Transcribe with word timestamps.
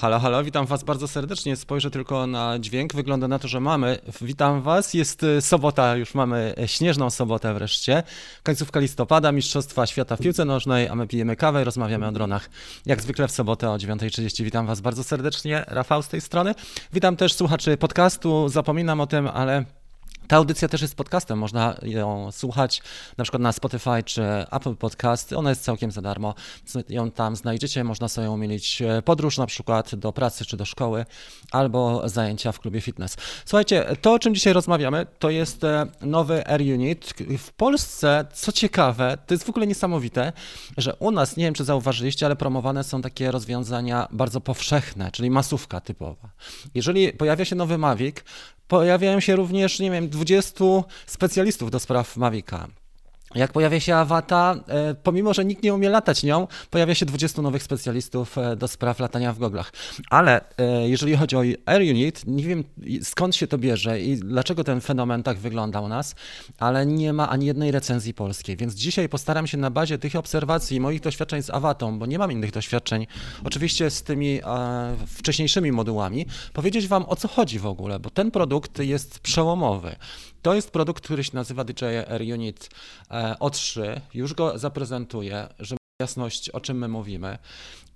Halo, 0.00 0.18
halo, 0.18 0.44
witam 0.44 0.66
Was 0.66 0.84
bardzo 0.84 1.08
serdecznie. 1.08 1.56
Spojrzę 1.56 1.90
tylko 1.90 2.26
na 2.26 2.58
dźwięk. 2.58 2.94
Wygląda 2.94 3.28
na 3.28 3.38
to, 3.38 3.48
że 3.48 3.60
mamy. 3.60 3.98
Witam 4.20 4.62
Was. 4.62 4.94
Jest 4.94 5.22
y, 5.22 5.40
sobota, 5.40 5.96
już 5.96 6.14
mamy 6.14 6.54
y, 6.64 6.68
śnieżną 6.68 7.10
sobotę 7.10 7.54
wreszcie. 7.54 8.02
Końcówka 8.42 8.80
listopada, 8.80 9.32
Mistrzostwa 9.32 9.86
Świata 9.86 10.16
w 10.16 10.20
piłce 10.20 10.44
nożnej, 10.44 10.88
a 10.88 10.94
my 10.94 11.06
pijemy 11.06 11.36
kawę 11.36 11.62
i 11.62 11.64
rozmawiamy 11.64 12.06
o 12.06 12.12
dronach. 12.12 12.50
Jak 12.86 13.02
zwykle 13.02 13.28
w 13.28 13.30
sobotę 13.30 13.70
o 13.70 13.76
9.30. 13.76 14.44
Witam 14.44 14.66
Was 14.66 14.80
bardzo 14.80 15.04
serdecznie. 15.04 15.64
Rafał 15.66 16.02
z 16.02 16.08
tej 16.08 16.20
strony. 16.20 16.54
Witam 16.92 17.16
też 17.16 17.34
słuchaczy 17.34 17.76
podcastu. 17.76 18.48
Zapominam 18.48 19.00
o 19.00 19.06
tym, 19.06 19.28
ale 19.28 19.64
ta 20.28 20.36
audycja 20.36 20.68
też 20.68 20.82
jest 20.82 20.94
podcastem, 20.94 21.38
można 21.38 21.76
ją 21.82 22.32
słuchać 22.32 22.82
na 23.16 23.24
przykład 23.24 23.42
na 23.42 23.52
Spotify 23.52 24.02
czy 24.04 24.22
Apple 24.50 24.76
Podcast. 24.76 25.32
Ona 25.32 25.50
jest 25.50 25.64
całkiem 25.64 25.90
za 25.90 26.02
darmo. 26.02 26.34
Ją 26.88 27.10
tam 27.10 27.36
znajdziecie, 27.36 27.84
można 27.84 28.08
sobie 28.08 28.30
umilić 28.30 28.82
e, 28.82 29.02
podróż 29.02 29.38
na 29.38 29.46
przykład 29.46 29.94
do 29.94 30.12
pracy 30.12 30.44
czy 30.44 30.56
do 30.56 30.64
szkoły 30.64 31.06
albo 31.52 32.08
zajęcia 32.08 32.52
w 32.52 32.60
klubie 32.60 32.80
fitness. 32.80 33.16
Słuchajcie, 33.44 33.96
to 34.00 34.12
o 34.12 34.18
czym 34.18 34.34
dzisiaj 34.34 34.52
rozmawiamy, 34.52 35.06
to 35.18 35.30
jest 35.30 35.64
e, 35.64 35.86
nowy 36.00 36.46
Air 36.46 36.60
Unit. 36.60 37.14
W 37.38 37.52
Polsce, 37.52 38.24
co 38.34 38.52
ciekawe, 38.52 39.18
to 39.26 39.34
jest 39.34 39.44
w 39.44 39.50
ogóle 39.50 39.66
niesamowite, 39.66 40.32
że 40.76 40.94
u 40.94 41.10
nas, 41.10 41.36
nie 41.36 41.44
wiem 41.44 41.54
czy 41.54 41.64
zauważyliście, 41.64 42.26
ale 42.26 42.36
promowane 42.36 42.84
są 42.84 43.02
takie 43.02 43.30
rozwiązania 43.30 44.08
bardzo 44.10 44.40
powszechne, 44.40 45.10
czyli 45.10 45.30
masówka 45.30 45.80
typowa. 45.80 46.28
Jeżeli 46.74 47.12
pojawia 47.12 47.44
się 47.44 47.56
nowy 47.56 47.78
Mavic, 47.78 48.16
pojawiają 48.68 49.20
się 49.20 49.36
również, 49.36 49.80
nie 49.80 49.90
wiem, 49.90 50.08
20 50.08 50.64
specjalistów 51.06 51.70
do 51.70 51.80
spraw 51.80 52.16
Mavica. 52.16 52.68
Jak 53.34 53.52
pojawia 53.52 53.80
się 53.80 53.94
Awata, 53.94 54.56
e, 54.68 54.94
pomimo 54.94 55.34
że 55.34 55.44
nikt 55.44 55.62
nie 55.62 55.74
umie 55.74 55.88
latać 55.88 56.22
nią, 56.22 56.46
pojawia 56.70 56.94
się 56.94 57.06
20 57.06 57.42
nowych 57.42 57.62
specjalistów 57.62 58.38
e, 58.38 58.56
do 58.56 58.68
spraw 58.68 59.00
latania 59.00 59.32
w 59.32 59.38
goglach. 59.38 59.72
Ale 60.10 60.40
e, 60.58 60.88
jeżeli 60.88 61.16
chodzi 61.16 61.36
o 61.36 61.42
Air 61.66 61.80
Unit, 61.80 62.22
nie 62.26 62.44
wiem 62.44 62.64
skąd 63.02 63.36
się 63.36 63.46
to 63.46 63.58
bierze 63.58 64.00
i 64.00 64.16
dlaczego 64.16 64.64
ten 64.64 64.80
fenomen 64.80 65.22
tak 65.22 65.38
wygląda 65.38 65.80
u 65.80 65.88
nas, 65.88 66.14
ale 66.58 66.86
nie 66.86 67.12
ma 67.12 67.28
ani 67.28 67.46
jednej 67.46 67.70
recenzji 67.70 68.14
polskiej. 68.14 68.56
Więc 68.56 68.74
dzisiaj 68.74 69.08
postaram 69.08 69.46
się 69.46 69.58
na 69.58 69.70
bazie 69.70 69.98
tych 69.98 70.16
obserwacji 70.16 70.76
i 70.76 70.80
moich 70.80 71.00
doświadczeń 71.00 71.42
z 71.42 71.50
Awatą, 71.50 71.98
bo 71.98 72.06
nie 72.06 72.18
mam 72.18 72.32
innych 72.32 72.52
doświadczeń, 72.52 73.06
oczywiście 73.44 73.90
z 73.90 74.02
tymi 74.02 74.40
wcześniejszymi 75.06 75.72
modułami, 75.72 76.26
powiedzieć 76.52 76.88
Wam 76.88 77.04
o 77.08 77.16
co 77.16 77.28
chodzi 77.28 77.58
w 77.58 77.66
ogóle, 77.66 78.00
bo 78.00 78.10
ten 78.10 78.30
produkt 78.30 78.78
jest 78.78 79.20
przełomowy. 79.20 79.96
To 80.42 80.54
jest 80.54 80.70
produkt, 80.70 81.04
który 81.04 81.24
się 81.24 81.30
nazywa 81.34 81.64
DJI 81.64 82.32
Unit 82.32 82.70
e, 83.10 83.34
O3. 83.40 84.00
Już 84.14 84.34
go 84.34 84.58
zaprezentuję, 84.58 85.48
żeby 85.58 85.78
jasność, 86.00 86.50
o 86.50 86.60
czym 86.60 86.78
my 86.78 86.88
mówimy. 86.88 87.38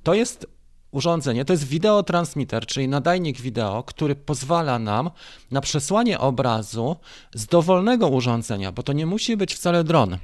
To 0.03 0.15
jest 0.15 0.47
urządzenie, 0.91 1.45
to 1.45 1.53
jest 1.53 1.65
wideotransmitter, 1.65 2.67
czyli 2.67 2.89
nadajnik 2.89 3.41
wideo, 3.41 3.83
który 3.83 4.15
pozwala 4.15 4.79
nam 4.79 5.11
na 5.51 5.61
przesłanie 5.61 6.19
obrazu 6.19 6.97
z 7.35 7.47
dowolnego 7.47 8.09
urządzenia, 8.09 8.73
bo 8.73 8.83
to 8.83 8.93
nie 8.93 9.07
musi 9.07 9.37
być 9.37 9.55
wcale 9.55 9.85
dron. 9.85 10.19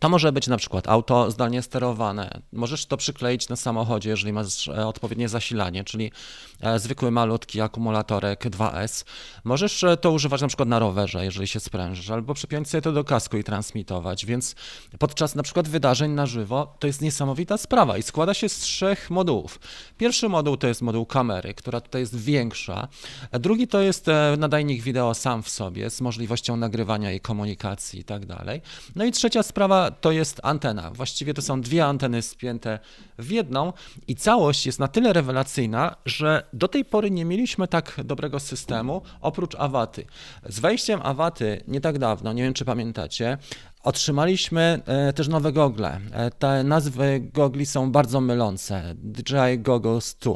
To 0.00 0.08
może 0.08 0.32
być 0.32 0.46
na 0.46 0.56
przykład 0.56 0.88
auto 0.88 1.30
zdalnie 1.30 1.62
sterowane. 1.62 2.40
Możesz 2.52 2.86
to 2.86 2.96
przykleić 2.96 3.48
na 3.48 3.56
samochodzie, 3.56 4.10
jeżeli 4.10 4.32
masz 4.32 4.68
e, 4.68 4.86
odpowiednie 4.86 5.28
zasilanie, 5.28 5.84
czyli 5.84 6.12
e, 6.60 6.78
zwykły 6.78 7.10
malutki 7.10 7.60
akumulatorek 7.60 8.44
2S. 8.44 9.04
Możesz 9.44 9.84
e, 9.84 9.96
to 9.96 10.12
używać 10.12 10.40
na 10.40 10.48
przykład 10.48 10.68
na 10.68 10.78
rowerze, 10.78 11.24
jeżeli 11.24 11.48
się 11.48 11.60
sprężysz, 11.60 12.10
albo 12.10 12.34
przypiąć 12.34 12.68
sobie 12.68 12.82
to 12.82 12.92
do 12.92 13.04
kasku 13.04 13.36
i 13.36 13.44
transmitować. 13.44 14.26
Więc 14.26 14.54
podczas 14.98 15.34
na 15.34 15.42
przykład 15.42 15.68
wydarzeń 15.68 16.10
na 16.10 16.26
żywo 16.26 16.76
to 16.78 16.86
jest 16.86 17.02
niesamowita 17.02 17.58
sprawa 17.58 17.98
i 17.98 18.02
składa 18.02 18.34
się 18.34 18.48
z 18.48 18.58
trzech 18.58 19.10
modułów. 19.10 19.60
Pierwszy 19.98 20.28
moduł 20.28 20.56
to 20.56 20.66
jest 20.66 20.82
moduł 20.82 21.06
kamery, 21.06 21.54
która 21.54 21.80
tutaj 21.80 22.00
jest 22.00 22.16
większa. 22.16 22.88
Drugi 23.32 23.68
to 23.68 23.80
jest 23.80 24.06
nadajnik 24.38 24.82
wideo 24.82 25.14
sam 25.14 25.42
w 25.42 25.48
sobie 25.48 25.90
z 25.90 26.00
możliwością 26.00 26.56
nagrywania 26.56 27.12
i 27.12 27.20
komunikacji 27.20 28.00
i 28.00 28.04
tak 28.04 28.26
dalej. 28.26 28.60
No 28.96 29.04
i 29.04 29.12
trzecia 29.12 29.42
sprawa 29.42 29.89
to 30.00 30.12
jest 30.12 30.40
antena. 30.42 30.90
Właściwie 30.90 31.34
to 31.34 31.42
są 31.42 31.60
dwie 31.60 31.86
anteny 31.86 32.22
spięte 32.22 32.78
w 33.18 33.30
jedną 33.30 33.72
i 34.08 34.16
całość 34.16 34.66
jest 34.66 34.78
na 34.78 34.88
tyle 34.88 35.12
rewelacyjna, 35.12 35.96
że 36.06 36.46
do 36.52 36.68
tej 36.68 36.84
pory 36.84 37.10
nie 37.10 37.24
mieliśmy 37.24 37.68
tak 37.68 38.00
dobrego 38.04 38.40
systemu 38.40 39.02
oprócz 39.20 39.54
Awaty. 39.54 40.06
Z 40.48 40.60
wejściem 40.60 41.00
Awaty 41.02 41.64
nie 41.68 41.80
tak 41.80 41.98
dawno, 41.98 42.32
nie 42.32 42.42
wiem 42.42 42.54
czy 42.54 42.64
pamiętacie, 42.64 43.38
Otrzymaliśmy 43.82 44.80
e, 44.86 45.12
też 45.12 45.28
nowe 45.28 45.52
gogle. 45.52 46.00
E, 46.12 46.30
te 46.30 46.64
nazwy 46.64 47.20
gogli 47.34 47.66
są 47.66 47.92
bardzo 47.92 48.20
mylące. 48.20 48.94
DJI 48.94 49.58
Goggles 49.58 50.16
2. 50.20 50.32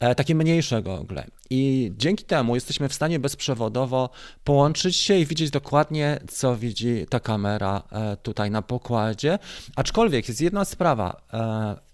E, 0.00 0.14
takie 0.14 0.34
mniejsze 0.34 0.82
gogle. 0.82 1.26
I 1.50 1.92
dzięki 1.96 2.24
temu 2.24 2.54
jesteśmy 2.54 2.88
w 2.88 2.94
stanie 2.94 3.18
bezprzewodowo 3.18 4.10
połączyć 4.44 4.96
się 4.96 5.18
i 5.18 5.26
widzieć 5.26 5.50
dokładnie, 5.50 6.20
co 6.28 6.56
widzi 6.56 7.06
ta 7.10 7.20
kamera 7.20 7.82
tutaj 8.22 8.50
na 8.50 8.62
pokładzie. 8.62 9.38
Aczkolwiek 9.76 10.28
jest 10.28 10.40
jedna 10.40 10.64
sprawa. 10.64 11.20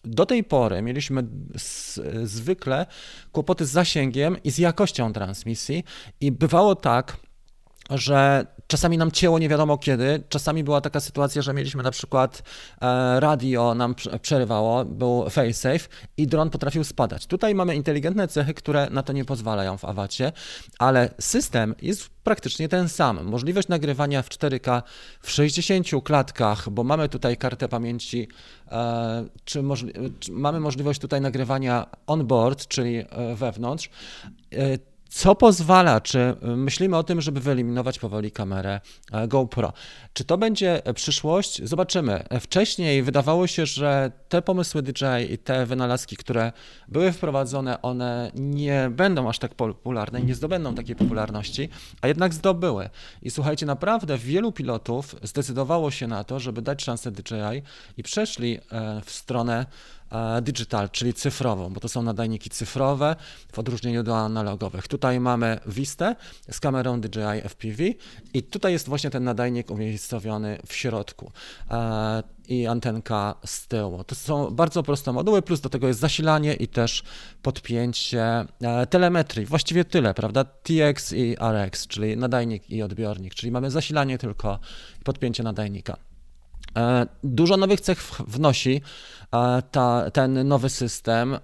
Do 0.05 0.27
tej 0.27 0.45
pory 0.45 0.83
mieliśmy 0.83 1.25
zwykle 2.25 2.87
kłopoty 3.33 3.67
z 3.67 3.71
zasięgiem 3.71 4.37
i 4.45 4.51
z 4.51 4.59
jakością 4.59 5.13
transmisji, 5.13 5.85
i 6.21 6.33
bywało 6.33 6.75
tak, 6.75 7.17
że 7.91 8.47
czasami 8.67 8.99
nam 8.99 9.11
cięło 9.11 9.39
nie 9.39 9.49
wiadomo 9.49 9.79
kiedy, 9.79 10.23
czasami 10.29 10.65
była 10.65 10.81
taka 10.81 11.01
sytuacja, 11.01 11.43
że 11.43 11.55
mieliśmy 11.55 11.83
na 11.83 11.91
przykład 11.91 12.43
e, 12.81 13.21
radio 13.21 13.75
nam 13.75 13.95
przerywało, 14.23 14.85
był 14.85 15.31
failsafe 15.31 15.89
i 16.17 16.27
dron 16.27 16.51
potrafił 16.51 16.85
spadać. 16.85 17.27
Tutaj 17.27 17.55
mamy 17.55 17.77
inteligentne 17.77 18.29
cechy, 18.29 18.55
które 18.55 18.91
na 18.91 19.03
to 19.03 19.13
nie 19.13 19.25
pozwalają 19.25 19.79
w 19.79 19.85
awacie, 19.85 20.33
ale 20.79 21.15
system 21.21 21.75
jest 21.83 22.11
praktycznie 22.25 22.69
ten 22.69 22.89
sam. 22.89 23.25
Możliwość 23.25 23.69
nagrywania 23.69 24.23
w 24.23 24.29
4K 24.29 24.83
w 25.21 25.31
60 25.31 25.87
klatkach, 26.05 26.71
bo 26.71 26.85
mamy 26.85 27.09
tutaj 27.09 27.37
kartę 27.37 27.69
pamięci, 27.69 28.29
e, 28.71 29.25
czy, 29.45 29.63
możli 29.63 29.93
czy 30.21 30.33
mamy 30.33 30.61
możliwość 30.61 31.01
tutaj 31.01 31.21
nagrywania 31.21 31.87
on 32.07 32.27
board, 32.27 32.69
czyli 32.69 32.97
e, 32.97 33.35
wewnątrz 33.35 33.91
co 35.09 35.35
pozwala, 35.35 36.01
czy 36.01 36.37
myślimy 36.43 36.97
o 36.97 37.03
tym, 37.03 37.21
żeby 37.21 37.41
wyeliminować 37.41 37.99
powoli 37.99 38.33
kamerę 38.33 38.81
e, 39.13 39.29
GoPro? 39.29 39.73
Czy 40.13 40.25
to 40.25 40.39
będzie 40.39 40.83
przyszłość? 40.95 41.65
Zobaczymy. 41.65 42.25
Wcześniej 42.41 43.03
wydawało 43.03 43.47
się, 43.47 43.67
że 43.67 44.13
te 44.29 44.43
pomysły 44.43 44.83
DJI 44.83 45.33
i 45.33 45.39
te 45.39 45.67
wynalazki, 45.67 46.17
które 46.17 46.53
były 46.89 47.13
wprowadzone, 47.13 47.83
one 47.83 48.31
nie 48.35 48.91
będą 48.91 49.29
aż 49.29 49.39
tak 49.39 49.55
popularne 49.55 50.21
i 50.21 50.25
nie 50.25 50.35
zdobędą 50.35 50.75
takiej 50.75 50.97
popularności, 50.97 51.69
a 52.01 52.09
jednak 52.09 52.35
zdobyły. 52.35 52.91
I 53.23 53.31
słuchajcie, 53.31 53.67
naprawdę 53.67 54.19
wielu 54.19 54.53
pilotów 54.53 55.17
zdecydowało 55.23 55.91
się 55.91 56.07
na 56.07 56.25
to, 56.25 56.41
żeby 56.41 56.63
dać 56.63 56.83
szansę 56.83 57.11
DJI 57.11 57.63
i 57.97 58.03
przeszli 58.03 58.59
e, 58.73 59.01
w 59.05 59.11
stronę 59.11 59.67
E, 60.04 60.04
digital, 60.43 60.91
czyli 60.91 61.15
cyfrową, 61.15 61.73
bo 61.73 61.81
to 61.81 61.89
są 61.89 62.03
nadajniki 62.03 62.51
cyfrowe 62.51 63.17
w 63.53 63.59
odróżnieniu 63.59 64.03
do 64.03 64.19
analogowych. 64.19 64.89
Tutaj 64.89 65.21
mamy 65.21 65.59
Vistę 65.67 66.17
z 66.51 66.61
kamerą 66.61 67.01
DJI 67.01 67.41
FPV 67.49 67.85
i 68.35 68.43
tutaj 68.43 68.73
jest 68.73 68.89
właśnie 68.89 69.11
ten 69.11 69.25
nadajnik 69.25 69.71
umiejscowiony 69.71 70.59
w 70.67 70.75
środku 70.75 71.33
e, 71.71 72.23
i 72.49 72.67
antenka 72.67 73.35
z 73.47 73.67
tyłu. 73.67 74.05
To 74.05 74.15
są 74.15 74.51
bardzo 74.51 74.83
proste 74.83 75.13
moduły, 75.13 75.43
plus 75.43 75.61
do 75.61 75.69
tego 75.69 75.89
jest 75.89 76.01
zasilanie 76.01 76.55
i 76.55 76.69
też 76.69 77.03
podpięcie 77.43 78.45
e, 78.61 78.87
telemetrii. 78.87 79.47
Właściwie 79.47 79.85
tyle, 79.85 80.15
prawda? 80.15 80.45
TX 80.45 81.13
i 81.13 81.37
RX, 81.41 81.87
czyli 81.87 82.17
nadajnik 82.17 82.71
i 82.71 82.83
odbiornik, 82.83 83.35
czyli 83.35 83.53
mamy 83.53 83.71
zasilanie 83.71 84.19
tylko 84.19 84.59
i 85.01 85.05
podpięcie 85.05 85.43
nadajnika. 85.43 86.14
E, 86.77 87.07
dużo 87.25 87.57
nowych 87.57 87.81
cech 87.81 88.03
wnosi 88.27 88.81
e, 89.33 89.63
ta, 89.71 90.11
ten 90.11 90.49
nowy 90.49 90.69
system 90.71 91.35
e, 91.35 91.39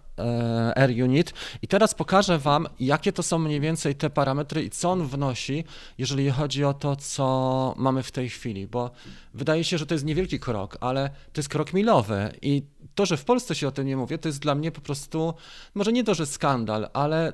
Air 0.78 0.90
Unit. 1.04 1.34
I 1.62 1.68
teraz 1.68 1.94
pokażę 1.94 2.38
Wam, 2.38 2.66
jakie 2.80 3.12
to 3.12 3.22
są 3.22 3.38
mniej 3.38 3.60
więcej 3.60 3.94
te 3.94 4.10
parametry 4.10 4.62
i 4.62 4.70
co 4.70 4.90
on 4.90 5.06
wnosi, 5.06 5.64
jeżeli 5.98 6.30
chodzi 6.30 6.64
o 6.64 6.74
to, 6.74 6.96
co 6.96 7.74
mamy 7.78 8.02
w 8.02 8.12
tej 8.12 8.28
chwili, 8.28 8.66
bo 8.66 8.90
wydaje 9.34 9.64
się, 9.64 9.78
że 9.78 9.86
to 9.86 9.94
jest 9.94 10.04
niewielki 10.04 10.40
krok, 10.40 10.78
ale 10.80 11.10
to 11.32 11.40
jest 11.40 11.48
krok 11.48 11.72
milowy. 11.72 12.32
I 12.42 12.62
to, 12.94 13.06
że 13.06 13.16
w 13.16 13.24
Polsce 13.24 13.54
się 13.54 13.68
o 13.68 13.70
tym 13.70 13.86
nie 13.86 13.96
mówię, 13.96 14.18
to 14.18 14.28
jest 14.28 14.40
dla 14.40 14.54
mnie 14.54 14.72
po 14.72 14.80
prostu, 14.80 15.34
może 15.74 15.92
nie 15.92 16.04
to, 16.04 16.14
że 16.14 16.26
skandal, 16.26 16.88
ale 16.92 17.32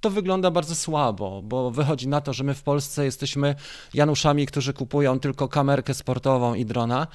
to 0.00 0.10
wygląda 0.10 0.50
bardzo 0.50 0.74
słabo, 0.74 1.42
bo 1.42 1.70
wychodzi 1.70 2.08
na 2.08 2.20
to, 2.20 2.32
że 2.32 2.44
my 2.44 2.54
w 2.54 2.62
Polsce 2.62 3.04
jesteśmy 3.04 3.54
Januszami, 3.94 4.46
którzy 4.46 4.72
kupują 4.72 5.20
tylko 5.20 5.48
kamerkę 5.48 5.94
sportową 5.94 6.54
i 6.54 6.64
drona, 6.64 7.06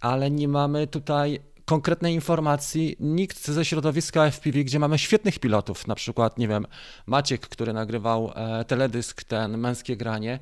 ale 0.00 0.30
nie 0.30 0.48
mamy 0.48 0.86
tutaj 0.86 1.40
konkretnej 1.64 2.14
informacji. 2.14 2.96
Nikt 3.00 3.46
ze 3.48 3.64
środowiska 3.64 4.30
FPV, 4.30 4.64
gdzie 4.64 4.78
mamy 4.78 4.98
świetnych 4.98 5.38
pilotów, 5.38 5.86
na 5.86 5.94
przykład, 5.94 6.38
nie 6.38 6.48
wiem, 6.48 6.66
Maciek, 7.06 7.48
który 7.48 7.72
nagrywał 7.72 8.32
e, 8.34 8.64
teledysk, 8.64 9.24
ten 9.24 9.58
męskie 9.58 9.96
granie, 9.96 10.38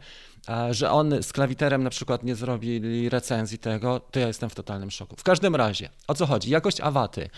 że 0.70 0.90
on 0.90 1.23
z 1.23 1.32
klawiterem 1.32 1.82
na 1.82 1.90
przykład 1.90 2.25
nie 2.25 2.35
zrobili 2.35 3.08
recenzji 3.08 3.58
tego, 3.58 4.00
to 4.00 4.20
ja 4.20 4.26
jestem 4.26 4.50
w 4.50 4.55
totalnym 4.55 4.90
szoku. 4.90 5.17
W 5.17 5.23
każdym 5.23 5.56
razie, 5.56 5.88
o 6.08 6.14
co 6.14 6.26
chodzi? 6.26 6.50
Jakość 6.50 6.81
awaty. 6.81 7.31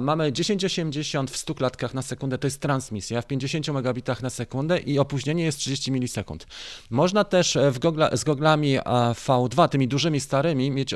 Mamy 0.00 0.32
1080 0.32 1.30
w 1.30 1.36
100 1.36 1.54
klatkach 1.54 1.94
na 1.94 2.02
sekundę, 2.02 2.38
to 2.38 2.46
jest 2.46 2.60
transmisja 2.60 3.22
w 3.22 3.26
50 3.26 3.68
megabitach 3.68 4.22
na 4.22 4.30
sekundę 4.30 4.78
i 4.78 4.98
opóźnienie 4.98 5.44
jest 5.44 5.58
30 5.58 5.92
milisekund. 5.92 6.46
Można 6.90 7.24
też 7.24 7.58
w 7.70 7.78
gogla, 7.78 8.16
z 8.16 8.24
goglami 8.24 8.78
V2, 9.26 9.68
tymi 9.68 9.88
dużymi, 9.88 10.20
starymi, 10.20 10.70
mieć 10.70 10.94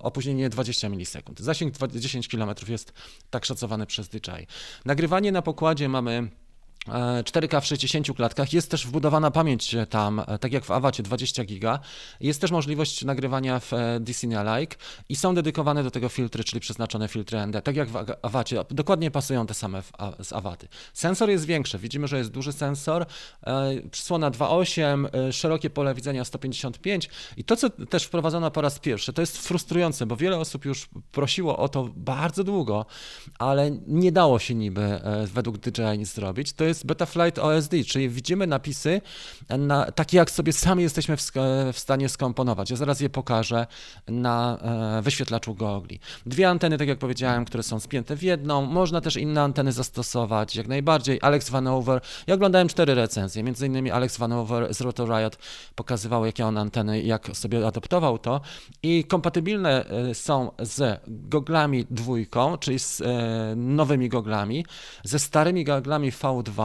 opóźnienie 0.00 0.48
20 0.48 0.88
milisekund. 0.88 1.40
Zasięg 1.40 1.74
10 1.94 2.28
km 2.28 2.50
jest 2.68 2.92
tak 3.30 3.44
szacowany 3.44 3.86
przez 3.86 4.08
DJI. 4.08 4.46
Nagrywanie 4.84 5.32
na 5.32 5.42
pokładzie 5.42 5.88
mamy 5.88 6.28
4K 6.88 7.60
w 7.60 7.66
60 7.66 8.16
klatkach. 8.16 8.52
Jest 8.52 8.70
też 8.70 8.86
wbudowana 8.86 9.30
pamięć 9.30 9.76
tam, 9.90 10.22
e, 10.26 10.38
tak 10.38 10.52
jak 10.52 10.64
w 10.64 10.70
Avacie 10.70 11.02
20 11.02 11.44
giga. 11.44 11.78
Jest 12.20 12.40
też 12.40 12.50
możliwość 12.50 13.04
nagrywania 13.04 13.60
w 13.60 13.72
e, 13.72 14.00
DCI-like 14.00 14.76
i 15.08 15.16
są 15.16 15.34
dedykowane 15.34 15.82
do 15.82 15.90
tego 15.90 16.08
filtry, 16.08 16.44
czyli 16.44 16.60
przeznaczone 16.60 17.08
filtry 17.08 17.46
ND, 17.46 17.62
tak 17.62 17.76
jak 17.76 17.88
w 17.88 17.96
Avacie. 18.22 18.64
Dokładnie 18.70 19.10
pasują 19.10 19.46
te 19.46 19.54
same 19.54 19.82
z 20.22 20.32
Avaty. 20.32 20.68
Sensor 20.92 21.30
jest 21.30 21.44
większy. 21.44 21.78
Widzimy, 21.78 22.08
że 22.08 22.18
jest 22.18 22.30
duży 22.30 22.52
sensor. 22.52 23.06
E, 23.46 23.72
przysłona 23.90 24.30
2.8, 24.30 25.32
szerokie 25.32 25.70
pole 25.70 25.94
widzenia 25.94 26.24
155 26.24 27.10
i 27.36 27.44
to, 27.44 27.56
co 27.56 27.70
też 27.70 28.04
wprowadzono 28.04 28.50
po 28.50 28.60
raz 28.60 28.78
pierwszy, 28.78 29.12
to 29.12 29.22
jest 29.22 29.38
frustrujące, 29.38 30.06
bo 30.06 30.16
wiele 30.16 30.38
osób 30.38 30.64
już 30.64 30.88
prosiło 31.12 31.58
o 31.58 31.68
to 31.68 31.88
bardzo 31.96 32.44
długo, 32.44 32.86
ale 33.38 33.70
nie 33.86 34.12
dało 34.12 34.38
się 34.38 34.54
niby 34.54 35.00
według 35.26 35.58
DJI 35.58 35.98
nic 35.98 36.14
zrobić. 36.14 36.52
To 36.52 36.64
jest 36.64 36.73
jest 36.74 36.86
Betaflight 36.86 37.38
OSD, 37.38 37.74
czyli 37.86 38.08
widzimy 38.08 38.46
napisy 38.46 39.00
na, 39.58 39.92
takie, 39.92 40.16
jak 40.16 40.30
sobie 40.30 40.52
sami 40.52 40.82
jesteśmy 40.82 41.16
w, 41.16 41.22
w, 41.72 41.78
stanie 41.78 42.08
skomponować. 42.08 42.70
Ja 42.70 42.76
zaraz 42.76 43.00
je 43.00 43.10
pokażę 43.10 43.66
na 44.08 44.58
e, 44.98 45.02
wyświetlaczu 45.02 45.54
gogli. 45.54 46.00
Dwie 46.26 46.48
anteny, 46.48 46.78
tak 46.78 46.88
jak 46.88 46.98
powiedziałem, 46.98 47.44
które 47.44 47.62
są 47.62 47.80
spięte 47.80 48.16
w 48.16 48.22
jedną. 48.22 48.62
Można 48.62 49.00
też 49.00 49.16
inne 49.16 49.42
anteny 49.42 49.72
zastosować, 49.72 50.56
jak 50.56 50.68
najbardziej. 50.68 51.18
Alex 51.22 51.50
Vanover. 51.50 52.00
Ja 52.26 52.34
oglądałem 52.34 52.68
cztery 52.68 52.94
recenzje, 52.94 53.42
między 53.42 53.66
innymi 53.66 53.90
Alex 53.90 54.18
Vanover 54.18 54.74
z 54.74 54.80
Roto 54.80 55.04
Riot 55.06 55.38
pokazywał, 55.74 56.26
jakie 56.26 56.46
on 56.46 56.58
anteny, 56.58 57.02
jak 57.02 57.36
sobie 57.36 57.66
adoptował 57.66 58.18
to. 58.18 58.40
I 58.82 59.04
kompatybilne 59.04 59.86
e, 59.86 60.14
są 60.14 60.50
z 60.58 61.00
goglami 61.08 61.86
dwójką, 61.90 62.58
czyli 62.58 62.78
z 62.78 63.00
e, 63.00 63.04
nowymi 63.56 64.08
goglami, 64.08 64.66
ze 65.04 65.18
starymi 65.18 65.64
goglami 65.64 66.12
V2, 66.12 66.63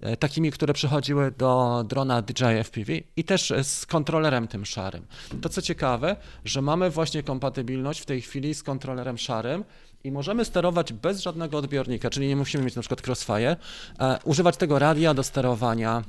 E, 0.00 0.16
takimi, 0.16 0.50
które 0.50 0.74
przychodziły 0.74 1.30
do 1.30 1.84
drona 1.88 2.22
DJI 2.22 2.64
FPV 2.64 2.92
i 3.16 3.24
też 3.24 3.52
z 3.62 3.86
kontrolerem 3.86 4.48
tym 4.48 4.66
szarym. 4.66 5.06
To 5.42 5.48
co 5.48 5.62
ciekawe, 5.62 6.16
że 6.44 6.62
mamy 6.62 6.90
właśnie 6.90 7.22
kompatybilność 7.22 8.00
w 8.00 8.06
tej 8.06 8.20
chwili 8.20 8.54
z 8.54 8.62
kontrolerem 8.62 9.18
szarym, 9.18 9.64
i 10.04 10.12
możemy 10.12 10.44
sterować 10.44 10.92
bez 10.92 11.20
żadnego 11.20 11.58
odbiornika, 11.58 12.10
czyli 12.10 12.28
nie 12.28 12.36
musimy 12.36 12.64
mieć 12.64 12.74
na 12.74 12.82
przykład 12.82 13.06
crossfire, 13.06 13.56
e, 13.98 14.18
używać 14.24 14.56
tego 14.56 14.78
radia 14.78 15.14
do 15.14 15.22
sterowania 15.22 16.02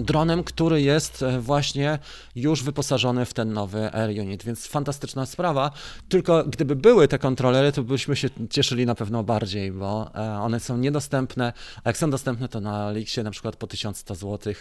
dronem, 0.00 0.44
który 0.44 0.82
jest 0.82 1.22
e, 1.22 1.40
właśnie 1.40 1.98
już 2.34 2.62
wyposażony 2.62 3.24
w 3.24 3.34
ten 3.34 3.52
nowy 3.52 3.94
Air 3.94 4.20
Unit, 4.20 4.44
więc 4.44 4.66
fantastyczna 4.66 5.26
sprawa. 5.26 5.70
Tylko 6.08 6.44
gdyby 6.44 6.76
były 6.76 7.08
te 7.08 7.18
kontrolery, 7.18 7.72
to 7.72 7.82
byśmy 7.82 8.16
się 8.16 8.28
cieszyli 8.50 8.86
na 8.86 8.94
pewno 8.94 9.22
bardziej, 9.22 9.72
bo 9.72 10.10
e, 10.14 10.40
one 10.40 10.60
są 10.60 10.76
niedostępne, 10.76 11.52
a 11.84 11.88
jak 11.88 11.96
są 11.96 12.10
dostępne, 12.10 12.48
to 12.48 12.60
na 12.60 12.90
Lixie 12.90 13.22
na 13.22 13.30
przykład 13.30 13.56
po 13.56 13.66
1100 13.66 14.14
zł 14.14 14.54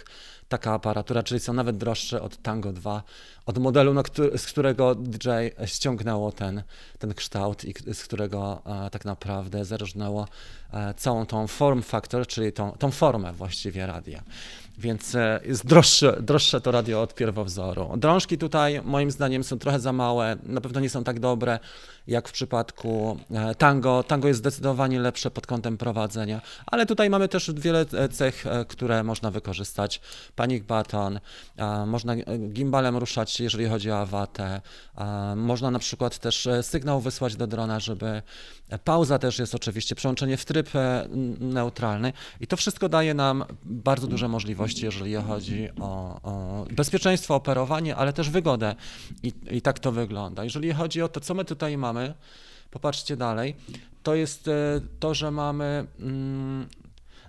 taka 0.50 0.74
aparatura, 0.74 1.24
czyli 1.24 1.40
są 1.40 1.54
nawet 1.54 1.78
droższe 1.78 2.22
od 2.22 2.38
Tango 2.38 2.74
2, 2.74 3.04
od 3.46 3.58
modelu, 3.58 3.94
no, 3.94 4.04
z 4.38 4.46
którego 4.46 4.96
DJ 4.96 5.30
ściągnęło 5.66 6.32
ten, 6.32 6.64
ten 7.00 7.14
kształt 7.14 7.66
i 7.66 7.94
z 7.94 8.04
którego 8.04 8.62
e, 8.86 8.90
tak 8.90 9.06
naprawdę 9.06 9.66
zerżnęło 9.66 10.28
całą 10.98 11.26
tą 11.26 11.48
form 11.48 11.82
factor, 11.82 12.28
czyli 12.28 12.54
tą, 12.54 12.72
tą 12.72 12.92
formę 12.92 13.34
właściwie 13.34 13.88
radia 13.88 14.24
więc 14.80 15.16
e, 15.16 15.40
jest 15.46 15.66
droższe, 15.66 16.18
droższe 16.22 16.62
to 16.62 16.72
radio 16.72 17.02
od 17.02 17.16
pierwowzoru. 17.16 17.98
Drążki 17.98 18.38
tutaj 18.38 18.81
moim 18.84 19.12
zdaniem 19.12 19.44
są 19.44 19.60
trochę 19.60 19.80
za 19.80 19.94
małe, 19.94 20.38
na 20.44 20.62
pewno 20.62 20.80
nie 20.80 20.90
są 20.90 21.04
tak 21.04 21.20
dobre 21.20 21.60
jak 22.10 22.30
w 22.30 22.32
przypadku 22.32 23.20
e, 23.32 23.56
tango. 23.56 24.04
Tango 24.04 24.28
jest 24.28 24.40
zdecydowanie 24.40 25.00
lepsze 25.00 25.32
pod 25.32 25.48
kątem 25.48 25.78
prowadzenia, 25.78 26.42
ale 26.66 26.86
tutaj 26.86 27.10
mamy 27.10 27.28
też 27.28 27.52
wiele 27.52 27.86
e, 27.94 28.10
cech, 28.10 28.46
które 28.68 29.04
można 29.04 29.32
wykorzystać. 29.32 30.02
Panic 30.36 30.64
button, 30.64 31.20
można 31.86 32.16
gimbalem 32.50 32.98
ruszać, 32.98 33.40
jeżeli 33.40 33.66
chodzi 33.66 33.92
o 33.92 34.00
awatę, 34.00 34.62
można 35.36 35.72
na 35.72 35.80
przykład 35.80 36.18
też 36.18 36.48
sygnał 36.62 37.02
wysłać 37.02 37.36
do 37.36 37.48
drona, 37.48 37.80
żeby 37.80 38.22
pauza 38.84 39.20
też 39.20 39.40
jest 39.40 39.56
oczywiście, 39.56 39.96
przełączenie 39.96 40.38
w 40.38 40.46
tryb 40.46 40.70
neutralny 41.40 42.14
i 42.40 42.48
to 42.48 42.58
wszystko 42.58 42.90
daje 42.90 43.14
nam 43.14 43.44
bardzo 43.64 44.08
duże 44.08 44.28
możliwości, 44.28 44.86
jeżeli 44.86 45.16
chodzi 45.16 45.70
o, 45.82 46.20
o 46.24 46.66
bezpieczeństwo, 46.72 47.36
operowanie, 47.36 47.96
ale 47.96 48.14
też 48.14 48.30
wygodę. 48.30 48.76
I, 49.24 49.34
I 49.52 49.62
tak 49.62 49.80
to 49.80 49.92
wygląda. 49.92 50.44
Jeżeli 50.44 50.74
chodzi 50.74 51.02
o 51.02 51.08
to, 51.08 51.20
co 51.20 51.34
my 51.34 51.46
tutaj 51.46 51.78
mamy, 51.78 51.99
popatrzcie 52.72 53.18
dalej, 53.18 53.56
to 54.04 54.16
jest 54.16 54.48
e, 54.48 54.81
to, 55.00 55.13
że 55.13 55.31
mamy 55.31 55.86
mm, 56.00 56.68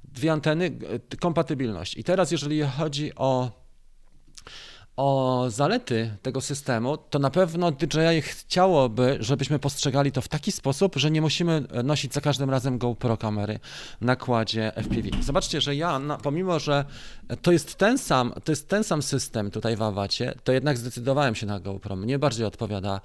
dwie 0.05 0.33
anteny, 0.33 0.79
kompatybilność. 1.21 1.97
I 1.97 2.05
teraz, 2.05 2.31
jeżeli 2.31 2.63
chodzi 2.63 3.15
o 3.15 3.61
o 5.01 5.45
zalety 5.49 6.17
tego 6.23 6.41
systemu, 6.41 6.97
to 6.97 7.19
na 7.19 7.31
pewno 7.31 7.73
DJI 7.73 8.23
chciałoby, 8.23 9.17
żebyśmy 9.21 9.59
postrzegali 9.59 10.13
to 10.13 10.21
w 10.21 10.29
taki 10.29 10.53
sposób, 10.53 10.97
że 10.97 11.11
nie 11.11 11.21
musimy 11.21 11.65
nosić 11.85 12.15
za 12.15 12.21
każdym 12.21 12.51
razem 12.51 12.79
GoPro 12.79 13.17
kamery 13.17 13.61
na 14.01 14.17
kładzie 14.17 14.73
FPV. 14.77 15.09
Zobaczcie, 15.23 15.61
że 15.61 15.77
ja, 15.77 16.01
pomimo 16.23 16.59
że 16.59 16.85
to 17.43 17.53
jest 17.53 17.75
ten 17.75 17.99
sam, 17.99 18.33
to 18.45 18.53
jest 18.53 18.69
ten 18.69 18.85
sam 18.85 19.03
system 19.03 19.51
tutaj 19.51 19.77
w 19.77 19.83
Awacie, 19.83 20.35
to 20.45 20.53
jednak 20.53 20.79
zdecydowałem 20.79 21.35
się 21.35 21.47
na 21.47 21.61
GoPro. 21.61 21.97
Mnie 21.97 22.19
bardziej 22.19 22.47
odpowiada 22.47 23.01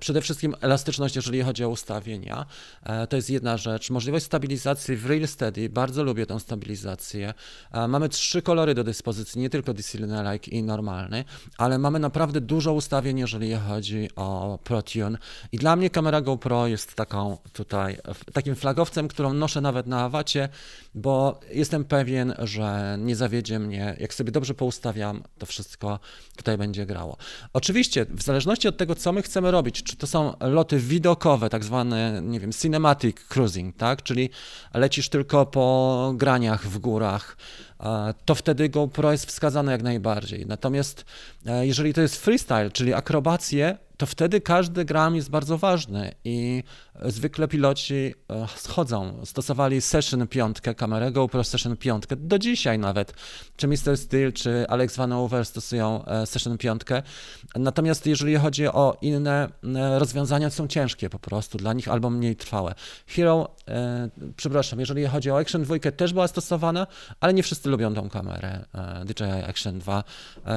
Przede 0.00 0.20
wszystkim 0.20 0.54
elastyczność, 0.60 1.16
jeżeli 1.16 1.42
chodzi 1.42 1.64
o 1.64 1.68
ustawienia. 1.68 2.46
E, 2.82 3.06
to 3.06 3.16
jest 3.16 3.30
jedna 3.30 3.56
rzecz. 3.56 3.90
Możliwość 3.90 4.24
stabilizacji 4.24 4.96
w 4.96 5.06
Real 5.06 5.28
Steady. 5.28 5.68
Bardzo 5.68 6.04
lubię 6.04 6.26
tę 6.26 6.40
stabilizację. 6.40 7.34
E, 7.72 7.88
mamy 7.88 8.08
trzy 8.08 8.42
kolory 8.42 8.74
do 8.74 8.84
dyspozycji, 8.84 9.40
nie 9.40 9.50
tylko 9.50 9.74
Discipline 9.74 10.32
Like 10.32 10.50
i 10.50 10.62
normalny, 10.62 11.24
ale 11.58 11.78
mamy 11.78 11.98
naprawdę 11.98 12.40
dużo 12.40 12.72
ustawień, 12.72 13.18
jeżeli 13.18 13.54
chodzi 13.54 14.08
o 14.16 14.58
ProTune. 14.64 15.18
I 15.52 15.58
dla 15.58 15.76
mnie 15.76 15.90
kamera 15.90 16.20
GoPro 16.20 16.66
jest 16.66 16.94
taką 16.94 17.38
tutaj, 17.52 17.98
takim 18.32 18.54
flagowcem, 18.54 19.08
którą 19.08 19.32
noszę 19.32 19.60
nawet 19.60 19.86
na 19.86 20.04
awacie, 20.04 20.48
bo 20.94 21.40
jestem 21.50 21.84
pewien, 21.84 22.34
że 22.38 22.96
nie 23.00 23.16
zawiedzie 23.16 23.58
mnie. 23.58 23.96
Jak 24.00 24.14
sobie 24.14 24.32
dobrze 24.32 24.54
poustawiam, 24.54 25.22
to 25.38 25.46
wszystko 25.46 26.00
tutaj 26.36 26.58
będzie 26.58 26.86
grało. 26.86 27.16
Oczywiście, 27.52 28.06
w 28.10 28.22
zależności 28.22 28.68
od 28.68 28.76
tego, 28.76 28.94
co 28.94 29.12
my 29.12 29.22
chcemy 29.22 29.50
robić, 29.50 29.77
czy 29.82 29.96
to 29.96 30.06
są 30.06 30.36
loty 30.40 30.78
widokowe, 30.78 31.50
tak 31.50 31.64
zwane, 31.64 32.20
nie 32.24 32.40
wiem, 32.40 32.52
cinematic 32.52 33.16
cruising, 33.28 33.76
tak? 33.76 34.02
Czyli 34.02 34.30
lecisz 34.74 35.08
tylko 35.08 35.46
po 35.46 36.12
graniach 36.16 36.66
w 36.66 36.78
górach, 36.78 37.36
to 38.24 38.34
wtedy 38.34 38.68
GoPro 38.68 39.12
jest 39.12 39.26
wskazane 39.26 39.72
jak 39.72 39.82
najbardziej. 39.82 40.46
Natomiast 40.46 41.04
e, 41.46 41.66
jeżeli 41.66 41.94
to 41.94 42.00
jest 42.00 42.16
freestyle, 42.16 42.70
czyli 42.70 42.94
akrobacje, 42.94 43.78
to 43.98 44.06
wtedy 44.06 44.40
każdy 44.40 44.84
gram 44.84 45.16
jest 45.16 45.30
bardzo 45.30 45.58
ważny 45.58 46.14
i 46.24 46.62
zwykle 47.04 47.48
piloci 47.48 48.14
e, 48.30 48.46
schodzą. 48.56 49.20
Stosowali 49.24 49.80
Session 49.80 50.28
5, 50.28 50.56
kamerę 50.76 51.12
GoPro 51.12 51.44
Session 51.44 51.76
5, 51.76 52.04
do 52.16 52.38
dzisiaj 52.38 52.78
nawet. 52.78 53.14
Czy 53.56 53.68
Mr. 53.68 53.96
Steel, 53.96 54.32
czy 54.32 54.66
Alex 54.68 54.96
Van 54.96 55.12
Over 55.12 55.46
stosują 55.46 56.04
e, 56.04 56.26
Session 56.26 56.58
5. 56.58 56.82
Natomiast 57.56 58.06
jeżeli 58.06 58.36
chodzi 58.36 58.66
o 58.66 58.96
inne 59.00 59.48
e, 59.64 59.98
rozwiązania, 59.98 60.50
są 60.50 60.68
ciężkie 60.68 61.10
po 61.10 61.18
prostu 61.18 61.58
dla 61.58 61.72
nich 61.72 61.88
albo 61.88 62.10
mniej 62.10 62.36
trwałe. 62.36 62.74
Hero, 63.06 63.48
e, 63.68 64.08
przepraszam, 64.36 64.80
jeżeli 64.80 65.06
chodzi 65.06 65.30
o 65.30 65.38
Action 65.38 65.62
2, 65.62 65.78
też 65.96 66.12
była 66.12 66.28
stosowana, 66.28 66.86
ale 67.20 67.34
nie 67.34 67.42
wszyscy 67.42 67.67
lubią 67.68 67.94
tą 67.94 68.08
kamerę 68.08 68.64
DJI 69.04 69.44
Action 69.48 69.78
2. 69.78 70.04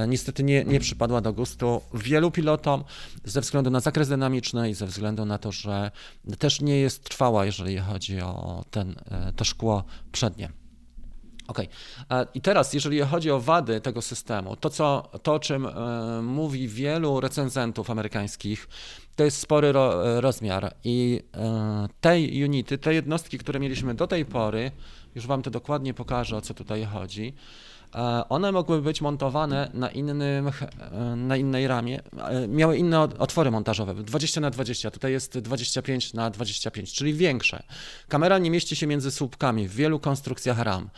Niestety 0.07 0.43
nie, 0.43 0.63
nie 0.63 0.79
przypadła 0.79 1.21
do 1.21 1.33
gustu 1.33 1.81
wielu 1.93 2.31
pilotom 2.31 2.83
ze 3.23 3.41
względu 3.41 3.69
na 3.69 3.79
zakres 3.79 4.09
dynamiczny 4.09 4.69
i 4.69 4.73
ze 4.73 4.85
względu 4.85 5.25
na 5.25 5.37
to, 5.37 5.51
że 5.51 5.91
też 6.39 6.61
nie 6.61 6.77
jest 6.77 7.03
trwała, 7.03 7.45
jeżeli 7.45 7.77
chodzi 7.77 8.21
o 8.21 8.65
ten, 8.71 8.95
e, 9.11 9.33
to 9.35 9.43
szkło 9.43 9.83
przednie. 10.11 10.49
OK. 11.47 11.59
I 12.33 12.41
teraz, 12.41 12.73
jeżeli 12.73 13.01
chodzi 13.01 13.31
o 13.31 13.39
wady 13.39 13.81
tego 13.81 14.01
systemu, 14.01 14.55
to, 14.55 14.69
co, 14.69 15.09
to 15.23 15.33
o 15.33 15.39
czym 15.39 15.65
e, 15.65 15.71
mówi 16.21 16.67
wielu 16.67 17.19
recenzentów 17.19 17.89
amerykańskich, 17.89 18.67
to 19.15 19.23
jest 19.23 19.37
spory 19.37 19.71
ro, 19.71 20.21
rozmiar 20.21 20.75
i 20.83 21.23
e, 21.33 21.87
te 22.01 22.15
unity, 22.45 22.77
te 22.77 22.93
jednostki, 22.93 23.37
które 23.37 23.59
mieliśmy 23.59 23.95
do 23.95 24.07
tej 24.07 24.25
pory, 24.25 24.71
już 25.15 25.27
Wam 25.27 25.41
to 25.41 25.51
dokładnie 25.51 25.93
pokażę, 25.93 26.37
o 26.37 26.41
co 26.41 26.53
tutaj 26.53 26.85
chodzi, 26.85 27.33
one 28.29 28.51
mogły 28.51 28.81
być 28.81 29.01
montowane 29.01 29.71
na, 29.74 29.89
innym, 29.89 30.21
e, 30.21 31.15
na 31.15 31.38
innej 31.38 31.67
ramie, 31.67 32.00
e, 32.17 32.48
miały 32.48 32.77
inne 32.77 33.00
otwory 33.00 33.51
montażowe, 33.51 33.93
20 33.93 34.41
na 34.41 34.50
20, 34.50 34.91
tutaj 34.91 35.12
jest 35.12 35.39
25 35.39 36.13
na 36.13 36.29
25, 36.29 36.93
czyli 36.93 37.13
większe. 37.13 37.63
Kamera 38.07 38.38
nie 38.38 38.51
mieści 38.51 38.75
się 38.75 38.88
między 38.88 39.12
słupkami 39.12 39.67
w 39.67 39.75
wielu 39.75 40.00
konstrukcjach 40.00 40.60
ram. 40.60 40.89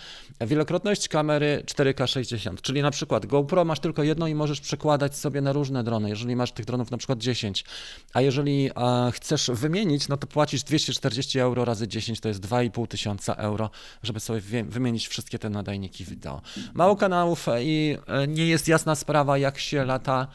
Wielokrotność 0.41 1.07
kamery 1.07 1.63
4K 1.65 2.07
60, 2.07 2.61
czyli 2.61 2.81
na 2.81 2.91
przykład 2.91 3.25
GoPro 3.25 3.65
masz 3.65 3.79
tylko 3.79 4.03
jedno 4.03 4.27
i 4.27 4.35
możesz 4.35 4.61
przekładać 4.61 5.17
sobie 5.17 5.41
na 5.41 5.53
różne 5.53 5.83
drony, 5.83 6.09
jeżeli 6.09 6.35
masz 6.35 6.51
tych 6.51 6.65
dronów 6.65 6.91
na 6.91 6.97
przykład 6.97 7.19
10, 7.19 7.65
a 8.13 8.21
jeżeli 8.21 8.69
chcesz 9.11 9.51
wymienić, 9.53 10.07
no 10.07 10.17
to 10.17 10.27
płacisz 10.27 10.63
240 10.63 11.39
euro 11.39 11.65
razy 11.65 11.87
10, 11.87 12.19
to 12.19 12.27
jest 12.27 12.41
2,5 12.41 12.87
tysiąca 12.87 13.33
euro, 13.35 13.69
żeby 14.03 14.19
sobie 14.19 14.63
wymienić 14.63 15.07
wszystkie 15.07 15.39
te 15.39 15.49
nadajniki 15.49 16.05
wideo 16.05 16.41
mało 16.83 16.95
kanałów 16.95 17.47
i 17.61 17.97
e, 18.07 18.27
nie 18.27 18.47
jest 18.47 18.67
jasna 18.67 18.95
sprawa, 18.95 19.37
jak 19.37 19.59
się 19.59 19.85
lata 19.85 20.27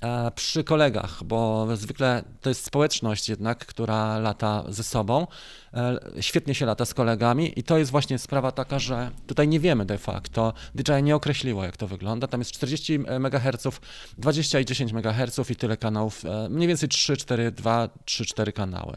e, 0.00 0.30
przy 0.30 0.64
kolegach, 0.64 1.24
bo 1.24 1.66
zwykle 1.76 2.22
to 2.40 2.48
jest 2.48 2.64
społeczność 2.64 3.28
jednak, 3.28 3.66
która 3.66 4.18
lata 4.18 4.64
ze 4.68 4.82
sobą. 4.84 5.26
E, 5.74 6.00
świetnie 6.20 6.54
się 6.54 6.66
lata 6.66 6.84
z 6.84 6.94
kolegami 6.94 7.52
i 7.56 7.62
to 7.62 7.78
jest 7.78 7.90
właśnie 7.90 8.18
sprawa 8.18 8.52
taka, 8.52 8.78
że 8.78 9.10
tutaj 9.26 9.48
nie 9.48 9.60
wiemy 9.60 9.84
de 9.84 9.98
facto, 9.98 10.52
DJI 10.74 11.02
nie 11.02 11.16
określiło 11.16 11.64
jak 11.64 11.76
to 11.76 11.86
wygląda, 11.86 12.26
tam 12.26 12.40
jest 12.40 12.52
40 12.52 12.94
MHz, 12.94 13.80
20 14.18 14.60
i 14.60 14.64
10 14.64 14.92
MHz 14.92 15.50
i 15.50 15.56
tyle 15.56 15.76
kanałów, 15.76 16.22
mniej 16.50 16.68
więcej 16.68 16.88
3, 16.88 17.16
4, 17.16 17.50
2, 17.50 17.88
3, 18.04 18.24
4 18.26 18.52
kanały. 18.52 18.96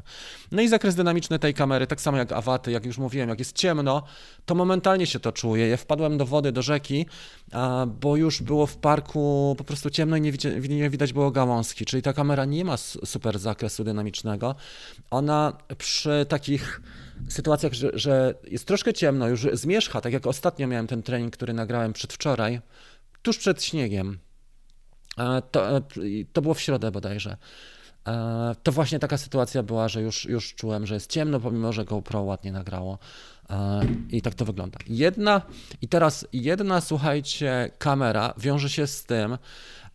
No 0.52 0.62
i 0.62 0.68
zakres 0.68 0.96
dynamiczny 0.96 1.40
tej 1.40 1.54
kamery, 1.54 1.88
tak 1.88 2.02
samo 2.02 2.18
jak 2.18 2.32
awaty, 2.32 2.72
jak 2.72 2.86
już 2.86 2.98
mówiłem, 2.98 3.30
jak 3.30 3.40
jest 3.40 3.56
ciemno, 3.56 4.04
to 4.46 4.56
momentalnie 4.56 5.08
się 5.08 5.20
to 5.20 5.32
czuje. 5.32 5.68
Ja 5.68 5.78
wpadłem 5.78 6.18
do 6.18 6.26
wody, 6.26 6.52
do 6.52 6.62
rzeki, 6.62 7.06
bo 8.02 8.16
już 8.16 8.42
było 8.42 8.68
w 8.68 8.78
parku 8.78 9.56
po 9.58 9.64
prostu 9.64 9.90
ciemno 9.90 10.18
i 10.18 10.22
nie, 10.22 10.32
nie 10.70 10.90
widać 10.90 11.14
było 11.14 11.32
gałązki, 11.32 11.86
czyli 11.86 12.02
ta 12.02 12.14
kamera 12.14 12.46
nie 12.46 12.66
ma 12.66 12.78
super 12.78 13.40
zakresu 13.40 13.84
dynamicznego. 13.84 14.56
Ona 15.12 15.58
przy 15.78 16.26
takich 16.30 16.63
sytuacjach, 17.30 17.74
że, 17.74 17.92
że 17.94 18.36
jest 18.44 18.68
troszkę 18.68 18.94
ciemno, 18.94 19.28
już 19.28 19.48
zmierzcha, 19.54 20.02
tak 20.02 20.14
jak 20.14 20.28
ostatnio 20.28 20.68
miałem 20.68 20.88
ten 20.88 21.04
trening, 21.04 21.34
który 21.34 21.54
nagrałem 21.54 21.94
przedwczoraj, 21.94 22.62
tuż 23.22 23.38
przed 23.38 23.64
śniegiem. 23.64 24.20
To, 25.52 25.82
to 26.34 26.42
było 26.42 26.54
w 26.54 26.62
środę 26.62 26.92
bodajże. 26.92 27.38
To 28.64 28.72
właśnie 28.72 29.00
taka 29.00 29.18
sytuacja 29.18 29.64
była, 29.64 29.88
że 29.88 30.02
już, 30.02 30.26
już 30.26 30.56
czułem, 30.56 30.86
że 30.86 30.94
jest 30.94 31.12
ciemno, 31.12 31.40
pomimo 31.40 31.74
że 31.74 31.86
GoPro 31.86 32.22
ładnie 32.22 32.52
nagrało. 32.52 32.98
I 34.10 34.22
tak 34.22 34.36
to 34.36 34.46
wygląda. 34.46 34.80
Jedna, 34.88 35.42
i 35.82 35.88
teraz 35.88 36.28
jedna, 36.34 36.82
słuchajcie, 36.82 37.72
kamera 37.78 38.34
wiąże 38.38 38.70
się 38.70 38.88
z 38.88 39.04
tym, 39.04 39.38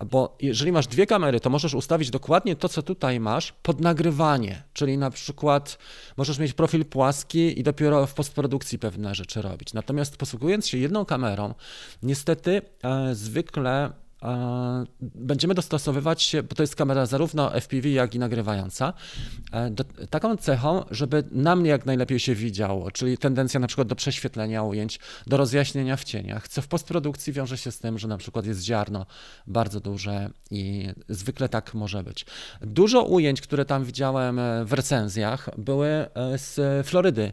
bo 0.07 0.37
jeżeli 0.41 0.73
masz 0.73 0.87
dwie 0.87 1.07
kamery, 1.07 1.41
to 1.41 1.51
możesz 1.51 1.75
ustawić 1.75 2.11
dokładnie 2.11 2.57
to, 2.57 2.69
co 2.69 2.83
tutaj 2.83 3.21
masz, 3.21 3.53
pod 3.53 3.81
nagrywanie. 3.81 4.63
Czyli 4.73 4.99
na 4.99 5.11
przykład 5.11 5.79
możesz 6.17 6.39
mieć 6.39 6.53
profil 6.53 6.85
płaski 6.85 7.61
i 7.61 7.63
dopiero 7.63 8.07
w 8.07 8.15
postprodukcji 8.15 8.79
pewne 8.79 9.15
rzeczy 9.15 9.43
robić. 9.43 9.75
Natomiast 9.75 10.17
posługując 10.17 10.69
się 10.69 10.79
jedną 10.79 11.05
kamerą, 11.05 11.55
niestety 12.03 12.63
e, 12.83 13.15
zwykle 13.15 13.93
będziemy 15.01 15.55
dostosowywać 15.55 16.23
się, 16.23 16.43
bo 16.43 16.55
to 16.55 16.63
jest 16.63 16.77
kamera 16.77 17.07
zarówno 17.07 17.61
FPV, 17.61 17.89
jak 17.89 18.15
i 18.15 18.19
nagrywająca, 18.19 18.93
e, 19.53 19.71
do, 19.71 19.85
taką 20.11 20.37
cechą, 20.37 20.85
żeby 20.91 21.25
na 21.33 21.57
mnie 21.57 21.71
jak 21.71 21.87
najlepiej 21.87 22.21
się 22.21 22.35
widziało, 22.35 22.91
czyli 22.91 23.19
tendencja 23.19 23.61
na 23.61 23.67
przykład 23.67 23.89
do 23.89 23.97
prześwietlenia 23.97 24.63
ujęć, 24.63 25.01
do 25.27 25.37
rozjaśnienia 25.37 25.97
w 25.97 26.05
cieniach, 26.05 26.49
co 26.49 26.63
w 26.63 26.69
postprodukcji 26.69 27.33
wiąże 27.33 27.59
się 27.59 27.73
z 27.73 27.79
tym, 27.79 27.99
że 27.99 28.09
na 28.09 28.17
przykład 28.17 28.47
jest 28.47 28.63
ziarno 28.63 29.07
bardzo 29.47 29.81
duże 29.81 30.31
i 30.51 30.89
zwykle 31.09 31.49
tak 31.49 31.75
może 31.75 32.03
być. 32.03 32.27
Dużo 32.61 33.03
ujęć, 33.03 33.41
które 33.41 33.65
tam 33.65 33.85
widziałem 33.85 34.39
e, 34.39 34.65
w 34.65 34.73
recenzjach, 34.73 35.51
były 35.59 35.89
e, 35.89 36.09
z 36.39 36.87
Florydy, 36.87 37.33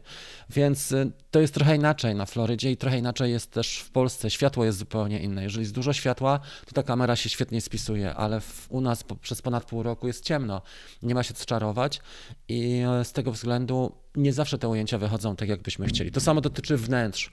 więc 0.49 0.93
to 1.31 1.39
jest 1.39 1.53
trochę 1.53 1.75
inaczej 1.75 2.15
na 2.15 2.25
Florydzie 2.25 2.71
i 2.71 2.77
trochę 2.77 2.97
inaczej 2.97 3.31
jest 3.31 3.51
też 3.51 3.77
w 3.77 3.91
Polsce. 3.91 4.29
Światło 4.29 4.65
jest 4.65 4.77
zupełnie 4.77 5.19
inne. 5.19 5.43
Jeżeli 5.43 5.61
jest 5.61 5.73
dużo 5.73 5.93
światła, 5.93 6.39
to 6.73 6.74
ta 6.75 6.83
kamera 6.83 7.15
się 7.15 7.29
świetnie 7.29 7.61
spisuje, 7.61 8.15
ale 8.15 8.41
w, 8.41 8.67
u 8.69 8.81
nas 8.81 9.03
po, 9.03 9.15
przez 9.15 9.41
ponad 9.41 9.65
pół 9.65 9.83
roku 9.83 10.07
jest 10.07 10.23
ciemno. 10.23 10.61
Nie 11.03 11.15
ma 11.15 11.23
się 11.23 11.33
co 11.33 11.45
czarować 11.45 12.01
i 12.47 12.83
z 13.03 13.11
tego 13.11 13.31
względu 13.31 13.95
nie 14.15 14.33
zawsze 14.33 14.57
te 14.57 14.67
ujęcia 14.67 14.97
wychodzą 14.97 15.35
tak, 15.35 15.49
jakbyśmy 15.49 15.87
chcieli. 15.87 16.11
To 16.11 16.21
samo 16.21 16.41
dotyczy 16.41 16.77
wnętrz. 16.77 17.31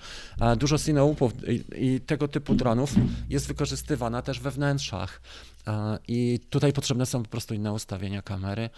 Dużo 0.57 0.79
cineupów 0.79 1.33
i, 1.49 1.65
i 1.87 2.01
tego 2.01 2.29
typu 2.29 2.55
dronów 2.55 2.95
jest 3.29 3.47
wykorzystywana 3.47 4.23
też 4.23 4.41
we 4.41 4.51
wnętrzach. 4.51 5.21
I 6.09 6.41
tutaj 6.51 6.73
potrzebne 6.73 7.07
są 7.07 7.23
po 7.23 7.29
prostu 7.29 7.55
inne 7.55 7.73
ustawienia 7.73 8.23
kamery. 8.23 8.71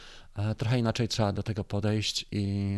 Trochę 0.59 0.79
inaczej 0.79 1.09
trzeba 1.09 1.33
do 1.33 1.43
tego 1.43 1.65
podejść 1.65 2.27
i 2.31 2.77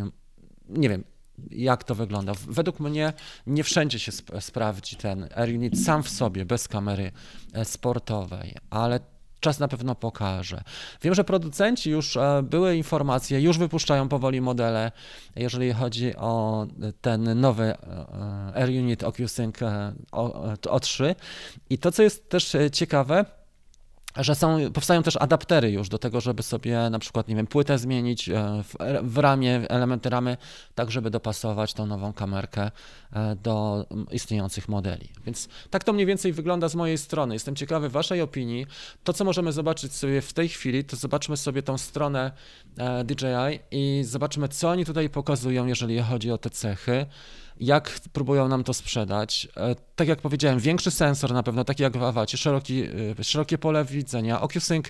nie 0.68 0.88
wiem, 0.88 1.04
jak 1.50 1.84
to 1.84 1.94
wygląda. 1.94 2.32
Według 2.48 2.80
mnie 2.80 3.12
nie 3.46 3.64
wszędzie 3.64 3.98
się 3.98 4.12
sp 4.18 4.28
sprawdzi 4.40 4.96
ten 4.96 5.28
Air 5.34 5.48
Unit 5.48 5.84
sam 5.84 6.02
w 6.02 6.08
sobie, 6.08 6.44
bez 6.44 6.68
kamery 6.68 7.12
e, 7.52 7.64
sportowej, 7.64 8.54
ale 8.70 9.00
czas 9.40 9.58
na 9.58 9.68
pewno 9.68 9.94
pokaże. 9.94 10.62
Wiem, 11.02 11.14
że 11.14 11.24
producenci 11.24 11.90
już 11.90 12.16
e, 12.16 12.42
były 12.42 12.76
informacje, 12.76 13.40
już 13.40 13.58
wypuszczają 13.58 14.08
powoli 14.08 14.40
modele, 14.40 14.92
jeżeli 15.36 15.72
chodzi 15.72 16.16
o 16.16 16.66
ten 17.00 17.40
nowy 17.40 17.64
e, 17.64 17.76
Air 18.54 18.68
Unit 18.68 19.04
OcuSync 19.04 19.56
O3. 20.62 21.14
I 21.70 21.78
to, 21.78 21.92
co 21.92 22.02
jest 22.02 22.28
też 22.28 22.56
ciekawe, 22.72 23.24
że 24.16 24.34
są, 24.34 24.72
powstają 24.72 25.02
też 25.02 25.16
adaptery 25.16 25.70
już 25.70 25.88
do 25.88 25.98
tego, 25.98 26.20
żeby 26.20 26.42
sobie 26.42 26.90
na 26.90 26.98
przykład, 26.98 27.28
nie 27.28 27.36
wiem, 27.36 27.46
płytę 27.46 27.78
zmienić 27.78 28.28
e, 28.28 28.62
w, 28.62 28.76
w 29.02 29.18
ramie, 29.18 29.60
elementy 29.68 30.10
ramy, 30.10 30.36
tak 30.74 30.90
żeby 30.90 31.10
dopasować 31.10 31.74
tą 31.74 31.86
nową 31.86 32.12
kamerkę 32.12 32.70
e, 33.12 33.36
do 33.36 33.86
istniejących 34.10 34.68
modeli. 34.68 35.08
Więc 35.26 35.48
tak 35.70 35.84
to 35.84 35.92
mniej 35.92 36.06
więcej 36.06 36.32
wygląda 36.32 36.68
z 36.68 36.74
mojej 36.74 36.98
strony. 36.98 37.34
Jestem 37.34 37.56
ciekawy 37.56 37.88
Waszej 37.88 38.20
opinii. 38.20 38.66
To, 39.04 39.12
co 39.12 39.24
możemy 39.24 39.52
zobaczyć 39.52 39.94
sobie 39.94 40.22
w 40.22 40.32
tej 40.32 40.48
chwili, 40.48 40.84
to 40.84 40.96
zobaczmy 40.96 41.36
sobie 41.36 41.62
tą 41.62 41.78
stronę 41.78 42.32
e, 42.78 43.04
DJI 43.04 43.60
i 43.70 44.04
zobaczmy, 44.04 44.48
co 44.48 44.70
oni 44.70 44.84
tutaj 44.84 45.10
pokazują, 45.10 45.66
jeżeli 45.66 46.02
chodzi 46.02 46.30
o 46.30 46.38
te 46.38 46.50
cechy 46.50 47.06
jak 47.60 48.00
próbują 48.12 48.48
nam 48.48 48.64
to 48.64 48.74
sprzedać. 48.74 49.48
E, 49.56 49.74
tak 49.96 50.08
jak 50.08 50.20
powiedziałem, 50.20 50.58
większy 50.58 50.90
sensor 50.90 51.32
na 51.32 51.42
pewno, 51.42 51.64
taki 51.64 51.82
jak 51.82 51.96
w 51.96 52.02
Awacie, 52.02 52.38
szeroki, 52.38 52.82
e, 53.20 53.24
szerokie 53.24 53.58
pole 53.58 53.84
widzenia. 53.84 54.40
OcuSync 54.40 54.86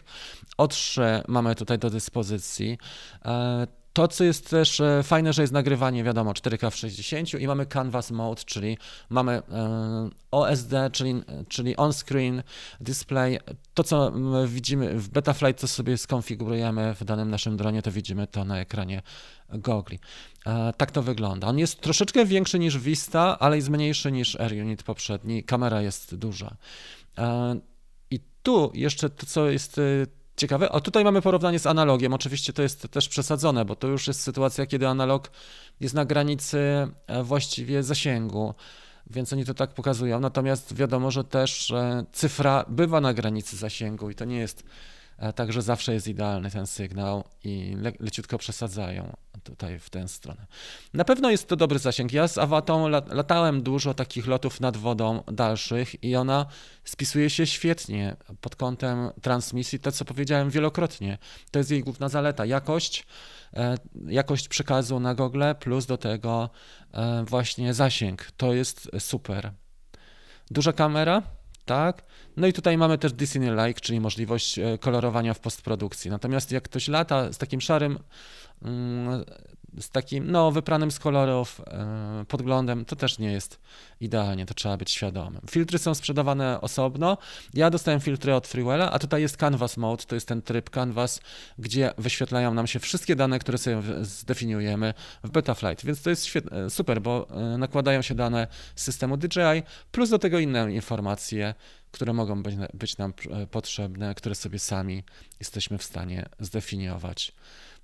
O3 0.59 1.03
mamy 1.29 1.55
tutaj 1.55 1.79
do 1.79 1.91
dyspozycji. 1.91 2.79
E, 3.97 4.07
to, 4.07 4.09
co 4.09 4.25
jest 4.25 4.51
też 4.51 4.83
fajne, 5.03 5.33
że 5.33 5.43
jest 5.43 5.53
nagrywanie, 5.53 6.05
wiadomo, 6.05 6.33
4K 6.33 6.71
w 6.71 6.77
60 6.77 7.35
i 7.35 7.47
mamy 7.47 7.67
Canvas 7.67 8.11
Mode, 8.11 8.43
czyli 8.45 8.79
mamy 9.11 9.43
OSD, 10.31 10.73
czyli, 10.93 11.23
czyli 11.49 11.77
on-screen 11.77 12.43
display. 12.81 13.39
To, 13.75 13.85
co 13.85 14.13
widzimy 14.47 14.99
w 14.99 15.09
Betaflight, 15.09 15.61
co 15.61 15.69
sobie 15.69 15.99
skonfigurujemy 15.99 16.95
w 16.95 17.05
danym 17.05 17.31
naszym 17.31 17.57
dronie, 17.57 17.83
to 17.83 17.93
widzimy 17.93 18.27
to 18.27 18.45
na 18.45 18.61
ekranie 18.61 19.03
gogli. 19.49 19.99
E, 20.47 20.73
tak 20.77 20.91
to 20.91 21.03
wygląda. 21.03 21.47
On 21.47 21.59
jest 21.59 21.81
troszeczkę 21.81 22.25
większy 22.25 22.59
niż 22.59 22.79
Vista, 22.79 23.39
ale 23.39 23.57
jest 23.57 23.69
mniejszy 23.69 24.13
niż 24.13 24.37
Air 24.41 24.53
Unit 24.53 24.83
poprzedni. 24.83 25.45
Kamera 25.45 25.83
jest 25.83 26.15
duża. 26.15 26.57
E, 27.19 27.57
I 28.11 28.21
tu 28.43 28.71
jeszcze 28.75 29.11
to, 29.11 29.27
co 29.27 29.51
jest 29.51 29.79
e, 29.79 29.83
ciekawe, 30.37 30.73
o 30.73 30.81
tutaj 30.81 31.05
mamy 31.05 31.23
porównanie 31.23 31.59
z 31.59 31.67
analogiem. 31.67 32.15
Oczywiście 32.15 32.53
to 32.53 32.63
jest 32.63 32.89
też 32.89 33.09
przesadzone, 33.09 33.65
bo 33.65 33.77
to 33.77 33.89
już 33.89 34.07
jest 34.07 34.21
sytuacja, 34.21 34.67
kiedy 34.67 34.89
analog 34.89 35.31
jest 35.81 35.95
na 35.95 36.05
granicy 36.05 36.59
właściwie 37.25 37.83
zasięgu 37.83 38.55
więc 39.11 39.33
oni 39.33 39.45
to 39.45 39.55
tak 39.55 39.71
pokazują. 39.71 40.21
Natomiast 40.21 40.75
wiadomo, 40.75 41.11
że 41.11 41.25
też 41.25 41.73
cyfra 42.13 42.65
bywa 42.69 43.01
na 43.01 43.15
granicy 43.15 43.57
zasięgu 43.57 44.11
i 44.11 44.15
to 44.15 44.25
nie 44.25 44.37
jest 44.37 44.65
tak, 45.35 45.53
że 45.53 45.63
zawsze 45.63 45.95
jest 45.95 46.09
idealny 46.09 46.51
ten 46.51 46.67
sygnał 46.67 47.25
i 47.45 47.77
le 47.81 47.93
leciutko 48.01 48.39
przesadzają 48.39 49.17
tutaj 49.47 49.79
w 49.79 49.91
tę 49.91 50.09
stronę. 50.09 50.47
Na 50.95 51.05
pewno 51.05 51.31
jest 51.31 51.49
to 51.49 51.57
dobry 51.57 51.79
zasięg. 51.79 52.13
Ja 52.13 52.29
z 52.29 52.39
Awatą 52.39 52.89
latałem 52.89 53.63
dużo 53.63 53.95
takich 53.95 54.27
lotów 54.27 54.61
nad 54.61 54.77
wodą 54.77 55.23
dalszych 55.33 56.05
i 56.05 56.17
ona 56.17 56.47
spisuje 56.85 57.31
się 57.31 57.47
świetnie 57.47 58.17
pod 58.41 58.57
kątem 58.57 59.11
transmisji, 59.23 59.79
to 59.79 59.93
co 59.93 60.05
powiedziałem 60.05 60.51
wielokrotnie. 60.51 61.19
To 61.51 61.59
jest 61.59 61.71
jej 61.71 61.83
główna 61.83 62.09
zaleta. 62.09 62.47
Jakość, 62.47 63.07
e, 63.55 63.77
jakość 64.07 64.49
przekazu 64.49 65.01
na 65.01 65.15
Google 65.15 65.43
plus 65.61 65.87
do 65.87 65.99
tego 65.99 66.51
e, 66.93 67.25
właśnie 67.25 67.75
zasięg. 67.75 68.31
To 68.37 68.53
jest 68.53 68.91
super. 68.99 69.53
Duża 70.51 70.73
kamera, 70.73 71.23
tak? 71.67 72.03
No 72.37 72.47
i 72.47 72.53
tutaj 72.53 72.79
mamy 72.79 72.99
też 72.99 73.13
Disney 73.13 73.51
Like, 73.51 73.81
czyli 73.81 74.01
możliwość 74.01 74.59
e, 74.59 74.79
kolorowania 74.79 75.35
w 75.35 75.41
postprodukcji. 75.41 76.11
Natomiast 76.11 76.53
jak 76.53 76.65
ktoś 76.65 76.89
lata 76.89 77.33
z 77.33 77.39
takim 77.39 77.61
szarym 77.61 77.99
Mm, 78.63 79.25
z 79.81 79.91
takim, 79.91 80.31
no, 80.31 80.53
wypranym 80.53 80.91
z 80.91 80.99
kolorów 80.99 81.61
e, 81.67 82.25
podglądem, 82.29 82.85
to 82.85 82.97
też 82.97 83.19
nie 83.19 83.33
jest 83.33 83.61
idealnie, 84.01 84.47
to 84.47 84.55
trzeba 84.55 84.77
być 84.77 84.91
świadomym. 84.91 85.43
Filtry 85.51 85.79
są 85.79 85.95
sprzedawane 85.95 86.61
osobno. 86.61 87.19
Ja 87.55 87.71
dostałem 87.71 88.01
filtry 88.01 88.35
od 88.35 88.47
Freewella, 88.47 88.93
a 88.93 88.99
tutaj 88.99 89.23
jest 89.23 89.37
Canvas 89.37 89.77
Mode, 89.77 90.05
to 90.05 90.15
jest 90.15 90.29
ten 90.29 90.43
tryb 90.43 90.71
Canvas, 90.71 91.21
gdzie 91.59 91.93
wyświetlają 91.99 92.55
nam 92.55 92.67
się 92.67 92.79
wszystkie 92.79 93.17
dane, 93.17 93.39
które 93.39 93.59
sobie 93.59 93.83
zdefiniujemy 94.01 94.95
w 95.25 95.31
Betaflight, 95.31 95.85
więc 95.85 96.03
to 96.03 96.11
jest 96.11 96.27
świetne, 96.27 96.71
super, 96.71 97.03
bo 97.03 97.29
e, 97.31 97.59
nakładają 97.59 98.03
się 98.03 98.15
dane 98.15 98.47
z 98.77 98.83
systemu 98.83 99.17
DJI, 99.17 99.63
plus 99.93 100.11
do 100.11 100.19
tego 100.19 100.39
inne 100.39 100.73
informacje, 100.73 101.55
które 101.91 102.13
mogą 102.13 102.43
być, 102.43 102.55
być 102.75 102.99
nam 102.99 103.13
e, 103.31 103.47
potrzebne, 103.47 104.15
które 104.15 104.35
sobie 104.35 104.59
sami 104.59 105.05
jesteśmy 105.41 105.79
w 105.79 105.83
stanie 105.83 106.29
zdefiniować. 106.41 107.33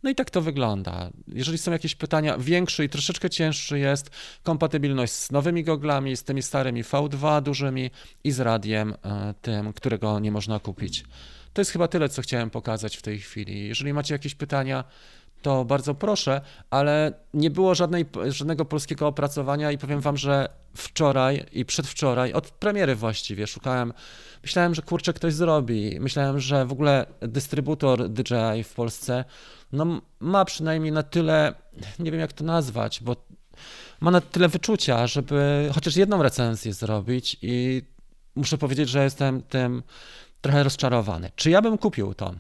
No 0.03 0.11
i 0.11 0.15
tak 0.15 0.31
to 0.31 0.41
wygląda. 0.41 1.11
Jeżeli 1.29 1.59
są 1.59 1.73
jakieś 1.73 1.95
pytania, 1.95 2.39
większy 2.39 2.85
i 2.85 2.89
troszeczkę 2.89 3.31
cięższy 3.31 3.79
jest 3.79 4.11
kompatybilność 4.43 5.13
z 5.13 5.31
nowymi 5.31 5.65
goglami, 5.65 6.17
z 6.17 6.25
tymi 6.25 6.43
starymi 6.43 6.85
V2 6.85 7.43
dużymi 7.43 7.91
i 8.25 8.31
z 8.31 8.41
radiem 8.41 8.95
e, 9.05 9.35
tym, 9.43 9.73
którego 9.73 10.21
nie 10.21 10.33
można 10.33 10.59
kupić. 10.59 11.05
To 11.53 11.61
jest 11.61 11.71
chyba 11.71 11.89
tyle, 11.89 12.09
co 12.09 12.23
chciałem 12.23 12.51
pokazać 12.51 12.97
w 12.97 13.03
tej 13.03 13.19
chwili. 13.19 13.69
Jeżeli 13.69 13.93
macie 13.93 14.15
jakieś 14.15 14.35
pytania, 14.35 14.85
to 15.43 15.65
bardzo 15.65 15.95
proszę, 15.95 16.41
ale 16.71 17.13
nie 17.35 17.51
było 17.51 17.75
żadnej, 17.75 18.07
żadnego 18.29 18.65
polskiego 18.65 19.07
opracowania 19.07 19.73
i 19.73 19.79
powiem 19.79 20.01
wam, 20.01 20.17
że 20.17 20.49
wczoraj 20.75 21.47
i 21.53 21.65
przedwczoraj, 21.65 22.33
od 22.33 22.51
premiery 22.51 22.97
właściwie, 22.97 23.47
szukałem, 23.47 23.93
myślałem, 24.43 24.75
że 24.75 24.83
kurczę 24.83 25.13
ktoś 25.13 25.35
zrobi, 25.35 26.01
myślałem, 26.01 26.41
że 26.41 26.67
w 26.67 26.73
ogóle 26.73 27.07
dystrybutor 27.21 28.09
DJI 28.09 28.65
w 28.65 28.75
Polsce 28.75 29.25
no, 29.73 30.01
ma 30.21 30.45
przynajmniej 30.45 30.93
na 30.93 31.03
tyle, 31.03 31.55
nie 31.99 32.11
wiem 32.11 32.21
jak 32.21 32.33
to 32.33 32.45
nazwać, 32.45 33.01
bo 33.03 33.17
ma 34.01 34.11
na 34.11 34.21
tyle 34.21 34.49
wyczucia, 34.49 35.07
żeby 35.07 35.71
chociaż 35.75 35.97
jedną 35.97 36.23
recenzję 36.23 36.73
zrobić 36.73 37.37
i 37.43 37.83
muszę 38.35 38.59
powiedzieć, 38.59 38.89
że 38.89 39.05
jestem 39.05 39.43
tym 39.43 39.83
trochę 40.41 40.63
rozczarowany. 40.63 41.31
Czy 41.37 41.51
ja 41.51 41.63
bym 41.63 41.79
kupił 41.79 42.15
to? 42.15 42.35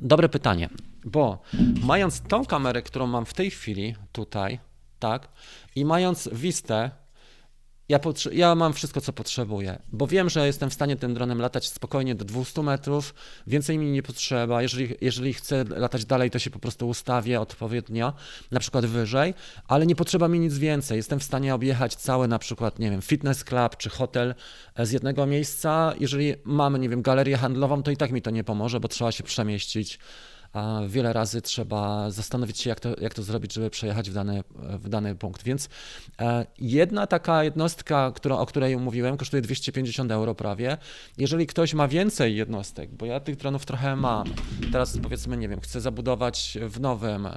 Dobre 0.00 0.28
pytanie, 0.28 0.68
bo 1.04 1.42
mając 1.82 2.20
tą 2.20 2.44
kamerę, 2.44 2.82
którą 2.82 3.06
mam 3.06 3.26
w 3.26 3.34
tej 3.34 3.50
chwili 3.50 3.94
tutaj, 4.12 4.58
tak, 4.98 5.28
i 5.74 5.84
mając 5.84 6.28
Vistę 6.32 6.90
ja, 7.88 8.00
ja, 8.32 8.54
mam 8.54 8.72
wszystko, 8.72 9.00
co 9.00 9.12
potrzebuję, 9.12 9.78
bo 9.92 10.06
wiem, 10.06 10.30
że 10.30 10.46
jestem 10.46 10.70
w 10.70 10.74
stanie 10.74 10.96
tym 10.96 11.14
dronem 11.14 11.40
latać 11.40 11.68
spokojnie 11.68 12.14
do 12.14 12.24
200 12.24 12.62
metrów, 12.62 13.14
więcej 13.46 13.78
mi 13.78 13.90
nie 13.90 14.02
potrzeba. 14.02 14.62
Jeżeli, 14.62 14.94
jeżeli 15.00 15.34
chcę 15.34 15.64
latać 15.64 16.04
dalej, 16.04 16.30
to 16.30 16.38
się 16.38 16.50
po 16.50 16.58
prostu 16.58 16.88
ustawię 16.88 17.40
odpowiednio, 17.40 18.12
na 18.50 18.60
przykład 18.60 18.86
wyżej, 18.86 19.34
ale 19.68 19.86
nie 19.86 19.96
potrzeba 19.96 20.28
mi 20.28 20.40
nic 20.40 20.58
więcej. 20.58 20.96
Jestem 20.96 21.20
w 21.20 21.24
stanie 21.24 21.54
objechać 21.54 21.94
cały 21.94 22.28
na 22.28 22.38
przykład, 22.38 22.78
nie 22.78 22.90
wiem, 22.90 23.02
fitness 23.02 23.44
club 23.44 23.76
czy 23.76 23.90
hotel 23.90 24.34
e, 24.74 24.86
z 24.86 24.90
jednego 24.90 25.26
miejsca. 25.26 25.94
Jeżeli 26.00 26.34
mamy, 26.44 26.78
nie 26.78 26.88
wiem, 26.88 27.02
galerię 27.02 27.36
handlową, 27.36 27.82
to 27.82 27.90
i 27.90 27.96
tak 27.96 28.12
mi 28.12 28.22
to 28.22 28.30
nie 28.30 28.44
pomoże, 28.44 28.80
bo 28.80 28.88
trzeba 28.88 29.12
się 29.12 29.24
przemieścić 29.24 29.98
wiele 30.88 31.12
razy 31.12 31.42
trzeba 31.42 32.10
zastanowić 32.10 32.60
się, 32.60 32.70
jak 32.70 32.80
to, 32.80 33.00
jak 33.00 33.14
to 33.14 33.22
zrobić, 33.22 33.52
żeby 33.52 33.70
przejechać 33.70 34.10
w 34.10 34.14
dany, 34.14 34.44
w 34.54 34.88
dany 34.88 35.14
punkt. 35.14 35.42
Więc 35.42 35.68
e, 36.20 36.46
jedna 36.58 37.06
taka 37.06 37.44
jednostka, 37.44 38.12
którą, 38.14 38.38
o 38.38 38.46
której 38.46 38.76
mówiłem, 38.76 39.16
kosztuje 39.16 39.42
250 39.42 40.10
euro 40.10 40.34
prawie. 40.34 40.78
Jeżeli 41.18 41.46
ktoś 41.46 41.74
ma 41.74 41.88
więcej 41.88 42.36
jednostek, 42.36 42.94
bo 42.94 43.06
ja 43.06 43.20
tych 43.20 43.36
dronów 43.36 43.66
trochę 43.66 43.96
mam, 43.96 44.26
teraz 44.72 44.98
powiedzmy, 45.02 45.36
nie 45.36 45.48
wiem, 45.48 45.60
chcę 45.60 45.80
zabudować 45.80 46.58
w, 46.68 46.80
nowym, 46.80 47.26
e, 47.26 47.32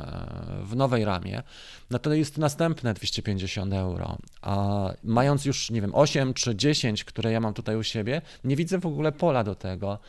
w 0.64 0.76
nowej 0.76 1.06
ramie, 1.06 1.44
no 1.90 2.00
to 2.00 2.14
jest 2.14 2.38
następne 2.38 2.94
250 2.94 3.74
euro. 3.74 4.18
A 4.42 4.84
mając 5.04 5.46
już, 5.46 5.72
nie 5.72 5.82
wiem, 5.82 5.96
8 5.96 6.34
czy 6.34 6.56
10, 6.56 7.04
które 7.04 7.32
ja 7.32 7.40
mam 7.40 7.54
tutaj 7.54 7.76
u 7.76 7.84
siebie, 7.84 8.22
nie 8.44 8.56
widzę 8.56 8.80
w 8.80 8.86
ogóle 8.86 9.12
pola 9.12 9.44
do 9.44 9.56
tego 9.56 10.00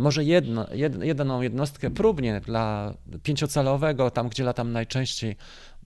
może 0.00 0.24
jedno, 0.24 0.66
jed, 0.74 1.02
jedną 1.02 1.40
jednostkę 1.42 1.90
próbnie 1.90 2.40
dla 2.40 2.94
pięciocalowego, 3.22 4.10
tam 4.10 4.28
gdzie 4.28 4.44
latam 4.44 4.72
najczęściej, 4.72 5.36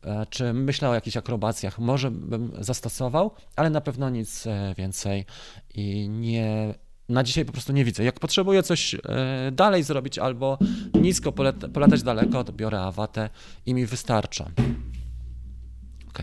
e, 0.04 0.26
czy 0.30 0.52
myślę 0.52 0.88
o 0.88 0.94
jakichś 0.94 1.16
akrobacjach, 1.16 1.78
może 1.78 2.10
bym 2.10 2.52
zastosował, 2.60 3.30
ale 3.56 3.70
na 3.70 3.80
pewno 3.80 4.10
nic 4.10 4.46
e, 4.46 4.74
więcej 4.78 5.24
i 5.74 6.08
nie, 6.08 6.74
na 7.08 7.24
dzisiaj 7.24 7.44
po 7.44 7.52
prostu 7.52 7.72
nie 7.72 7.84
widzę. 7.84 8.04
Jak 8.04 8.20
potrzebuję 8.20 8.62
coś 8.62 8.94
e, 8.94 8.98
dalej 9.52 9.82
zrobić 9.82 10.18
albo 10.18 10.58
nisko 10.94 11.32
polatać 11.72 12.02
daleko, 12.02 12.44
to 12.44 12.52
biorę 12.52 12.80
awatę 12.80 13.30
i 13.66 13.74
mi 13.74 13.86
wystarcza. 13.86 14.50
Ok. 16.08 16.18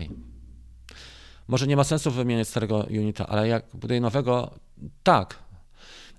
Może 1.48 1.66
nie 1.66 1.76
ma 1.76 1.84
sensu 1.84 2.10
wymieniać 2.10 2.48
starego 2.48 2.86
unita, 2.90 3.26
ale 3.26 3.48
jak 3.48 3.64
buduję 3.74 4.00
nowego, 4.00 4.54
tak, 5.02 5.43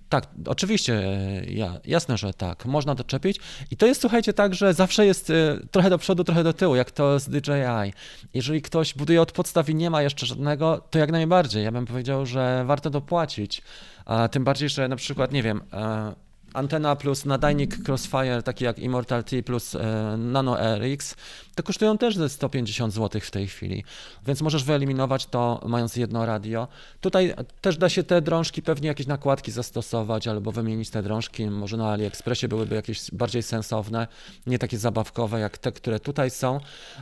tak, 0.10 0.28
oczywiście, 0.46 0.94
e, 0.94 1.46
ja, 1.46 1.80
jasne, 1.86 2.18
że 2.18 2.34
tak, 2.34 2.66
można 2.66 2.96
doczepić. 2.96 3.40
I 3.72 3.78
to 3.78 3.86
jest, 3.86 4.02
słuchajcie, 4.02 4.34
tak, 4.34 4.56
że 4.56 4.74
zawsze 4.74 5.06
jest 5.06 5.30
e, 5.30 5.34
trochę 5.72 5.90
do 5.90 5.98
przodu, 5.98 6.24
trochę 6.24 6.44
do 6.44 6.54
tyłu, 6.54 6.76
jak 6.76 6.92
to 6.92 7.20
z 7.20 7.30
DJI. 7.30 7.94
Jeżeli 8.34 8.62
ktoś 8.62 8.94
buduje 8.94 9.22
od 9.22 9.32
podstaw 9.32 9.70
i 9.70 9.76
nie 9.76 9.90
ma 9.90 10.02
jeszcze 10.02 10.26
żadnego, 10.26 10.82
to 10.90 11.00
jak 11.00 11.12
najbardziej. 11.12 11.64
Ja 11.64 11.72
bym 11.72 11.86
powiedział, 11.86 12.26
że 12.26 12.64
warto 12.66 12.90
dopłacić. 12.90 13.62
A 14.06 14.28
tym 14.28 14.44
bardziej, 14.44 14.70
że 14.70 14.88
na 14.88 14.96
przykład, 14.96 15.32
nie 15.32 15.44
wiem, 15.44 15.62
e, 15.74 16.25
antena 16.56 16.96
plus 16.96 17.26
nadajnik 17.26 17.90
Crossfire, 17.90 18.44
taki 18.44 18.64
jak 18.64 18.80
Immortal 18.80 19.24
T 19.24 19.44
plus 19.44 19.76
e, 19.76 20.16
Nano 20.18 20.58
RX, 20.78 21.16
to 21.56 21.64
kosztują 21.64 21.98
też 21.98 22.18
ze 22.18 22.30
150 22.30 22.94
zł 22.94 23.22
w 23.22 23.32
tej 23.32 23.48
chwili, 23.48 23.84
więc 24.28 24.42
możesz 24.42 24.64
wyeliminować 24.64 25.26
to 25.26 25.62
mając 25.66 25.96
jedno 25.96 26.26
radio. 26.26 26.68
Tutaj 27.02 27.34
też 27.62 27.78
da 27.78 27.90
się 27.90 28.04
te 28.04 28.22
drążki, 28.22 28.62
pewnie 28.62 28.88
jakieś 28.88 29.08
nakładki 29.08 29.52
zastosować 29.52 30.28
albo 30.28 30.52
wymienić 30.52 30.90
te 30.90 31.04
drążki, 31.04 31.46
może 31.46 31.78
na 31.78 31.92
AliExpressie 31.92 32.48
byłyby 32.48 32.76
jakieś 32.76 33.12
bardziej 33.12 33.44
sensowne, 33.44 34.08
nie 34.48 34.60
takie 34.60 34.78
zabawkowe 34.78 35.40
jak 35.40 35.58
te, 35.58 35.72
które 35.72 36.00
tutaj 36.00 36.30
są, 36.30 36.60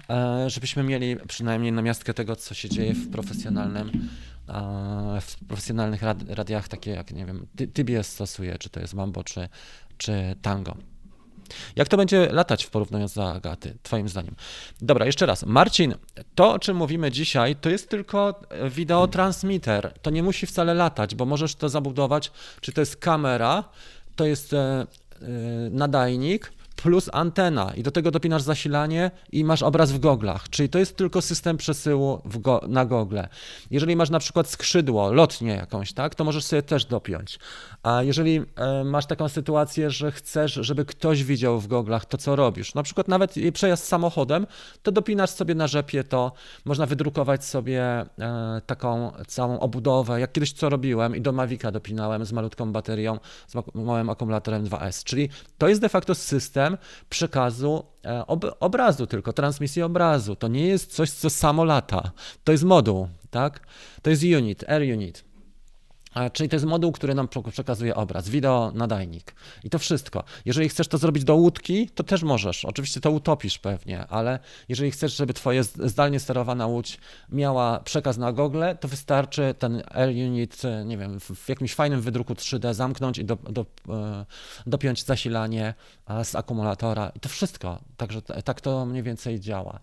e, 0.09 0.49
żebyśmy 0.49 0.83
mieli 0.83 1.17
przynajmniej 1.27 1.71
namiastkę 1.71 2.13
tego, 2.13 2.35
co 2.35 2.53
się 2.53 2.69
dzieje 2.69 2.93
w 2.93 3.11
profesjonalnym 3.11 4.09
w 5.21 5.35
profesjonalnych 5.47 6.01
radiach, 6.27 6.67
takie 6.67 6.91
jak, 6.91 7.11
nie 7.11 7.25
wiem, 7.25 7.47
TBS 7.73 8.07
stosuje, 8.07 8.57
czy 8.57 8.69
to 8.69 8.79
jest 8.79 8.93
Mambo, 8.93 9.23
czy, 9.23 9.49
czy 9.97 10.35
Tango. 10.41 10.77
Jak 11.75 11.87
to 11.87 11.97
będzie 11.97 12.29
latać 12.31 12.63
w 12.63 12.69
porównaniu 12.69 13.07
z 13.07 13.17
Agaty, 13.17 13.77
Twoim 13.83 14.09
zdaniem? 14.09 14.35
Dobra, 14.81 15.05
jeszcze 15.05 15.25
raz. 15.25 15.45
Marcin, 15.45 15.95
to 16.35 16.53
o 16.53 16.59
czym 16.59 16.77
mówimy 16.77 17.11
dzisiaj, 17.11 17.55
to 17.55 17.69
jest 17.69 17.89
tylko 17.89 18.41
wideotransmitter. 18.69 19.93
To 20.01 20.09
nie 20.09 20.23
musi 20.23 20.45
wcale 20.45 20.73
latać, 20.73 21.15
bo 21.15 21.25
możesz 21.25 21.55
to 21.55 21.69
zabudować, 21.69 22.31
czy 22.61 22.71
to 22.71 22.81
jest 22.81 22.97
kamera, 22.97 23.63
to 24.15 24.25
jest 24.25 24.53
e, 24.53 24.57
e, 24.57 24.85
nadajnik, 25.71 26.51
plus 26.75 27.09
antena 27.13 27.73
i 27.75 27.83
do 27.83 27.91
tego 27.91 28.11
dopinasz 28.11 28.41
zasilanie 28.41 29.11
i 29.31 29.43
masz 29.43 29.63
obraz 29.63 29.91
w 29.91 29.99
goglach, 29.99 30.49
czyli 30.49 30.69
to 30.69 30.79
jest 30.79 30.97
tylko 30.97 31.21
system 31.21 31.57
przesyłu 31.57 32.21
go 32.25 32.61
na 32.67 32.85
gogle. 32.85 33.27
Jeżeli 33.71 33.95
masz 33.95 34.09
na 34.09 34.19
przykład 34.19 34.49
skrzydło, 34.49 35.13
lotnię 35.13 35.53
jakąś, 35.53 35.93
tak, 35.93 36.15
to 36.15 36.23
możesz 36.23 36.43
sobie 36.43 36.61
też 36.61 36.85
dopiąć. 36.85 37.39
A 37.83 38.03
jeżeli 38.03 38.41
e, 38.55 38.83
masz 38.83 39.05
taką 39.05 39.29
sytuację, 39.29 39.89
że 39.89 40.11
chcesz, 40.11 40.53
żeby 40.53 40.85
ktoś 40.85 41.23
widział 41.23 41.59
w 41.59 41.67
goglach 41.67 42.05
to, 42.05 42.17
co 42.17 42.35
robisz, 42.35 42.73
na 42.73 42.83
przykład 42.83 43.07
nawet 43.07 43.35
przejazd 43.53 43.85
samochodem, 43.85 44.47
to 44.83 44.91
dopinasz 44.91 45.29
sobie 45.29 45.55
na 45.55 45.67
rzepie 45.67 46.03
to, 46.03 46.31
można 46.65 46.85
wydrukować 46.85 47.45
sobie 47.45 47.81
e, 47.83 48.61
taką 48.65 49.11
całą 49.27 49.59
obudowę, 49.59 50.19
jak 50.19 50.31
kiedyś 50.31 50.53
co 50.53 50.69
robiłem 50.69 51.15
i 51.15 51.21
do 51.21 51.31
Mavica 51.31 51.71
dopinałem 51.71 52.25
z 52.25 52.31
malutką 52.31 52.71
baterią, 52.71 53.19
z 53.47 53.75
małym 53.75 54.09
akumulatorem 54.09 54.65
2S, 54.65 55.03
czyli 55.03 55.29
to 55.57 55.67
jest 55.67 55.81
de 55.81 55.89
facto 55.89 56.15
system 56.15 56.77
przekazu 57.09 57.85
e, 58.05 58.27
ob 58.27 58.45
obrazu 58.59 59.07
tylko, 59.07 59.33
transmisji 59.33 59.81
obrazu. 59.81 60.35
To 60.35 60.47
nie 60.47 60.67
jest 60.67 60.95
coś, 60.95 61.11
co 61.11 61.29
samo 61.29 61.63
lata. 61.63 62.11
To 62.43 62.51
jest 62.51 62.63
moduł, 62.63 63.07
tak? 63.29 63.67
To 64.01 64.09
jest 64.09 64.23
unit, 64.23 64.69
air 64.69 64.81
unit. 64.81 65.32
Czyli 66.33 66.49
to 66.49 66.55
jest 66.55 66.65
moduł, 66.65 66.91
który 66.91 67.15
nam 67.15 67.27
przekazuje 67.51 67.95
obraz, 67.95 68.29
wideo, 68.29 68.71
nadajnik 68.75 69.35
i 69.63 69.69
to 69.69 69.79
wszystko. 69.79 70.23
Jeżeli 70.45 70.69
chcesz 70.69 70.87
to 70.87 70.97
zrobić 70.97 71.23
do 71.23 71.35
łódki, 71.35 71.89
to 71.89 72.03
też 72.03 72.23
możesz. 72.23 72.65
Oczywiście 72.65 73.01
to 73.01 73.11
utopisz 73.11 73.59
pewnie, 73.59 74.07
ale 74.07 74.39
jeżeli 74.69 74.91
chcesz, 74.91 75.15
żeby 75.15 75.33
twoja 75.33 75.63
zdalnie 75.63 76.19
sterowana 76.19 76.67
łódź 76.67 76.97
miała 77.29 77.79
przekaz 77.79 78.17
na 78.17 78.33
gogle, 78.33 78.75
to 78.75 78.87
wystarczy 78.87 79.55
ten 79.59 79.83
L-Unit, 79.91 80.61
nie 80.85 80.97
wiem, 80.97 81.19
w 81.19 81.49
jakimś 81.49 81.73
fajnym 81.75 82.01
wydruku 82.01 82.33
3D 82.33 82.73
zamknąć 82.73 83.17
i 83.17 83.25
do, 83.25 83.35
do, 83.35 83.65
e, 83.89 84.25
dopiąć 84.65 85.05
zasilanie 85.05 85.73
z 86.23 86.35
akumulatora 86.35 87.11
i 87.15 87.19
to 87.19 87.29
wszystko. 87.29 87.79
Także 87.97 88.21
tak 88.21 88.61
to 88.61 88.85
mniej 88.85 89.03
więcej 89.03 89.39
działa. 89.39 89.79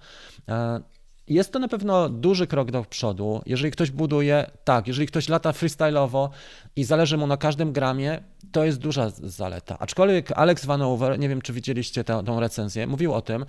Jest 1.29 1.53
to 1.53 1.59
na 1.59 1.69
pewno 1.69 2.09
duży 2.09 2.47
krok 2.47 2.71
do 2.71 2.85
przodu. 2.85 3.43
Jeżeli 3.47 3.71
ktoś 3.71 3.91
buduje, 3.91 4.51
tak, 4.65 4.89
jeżeli 4.89 5.07
ktoś 5.07 5.29
lata 5.29 5.51
freestyle'owo 5.51 6.29
i 6.77 6.85
zależy 6.85 7.17
mu 7.17 7.27
na 7.27 7.37
każdym 7.37 7.73
gramie, 7.73 8.23
to 8.53 8.65
jest 8.65 8.79
duża 8.79 9.11
zaleta. 9.11 9.79
Aczkolwiek 9.79 10.33
Alex 10.33 10.65
Van 10.65 10.83
Over, 10.83 11.19
nie 11.19 11.29
wiem 11.29 11.43
czy 11.43 11.53
widzieliście 11.53 12.05
tę, 12.05 12.23
tą 12.27 12.41
recenzję, 12.41 12.87
mówił 12.87 13.15
o 13.15 13.23
tym 13.23 13.45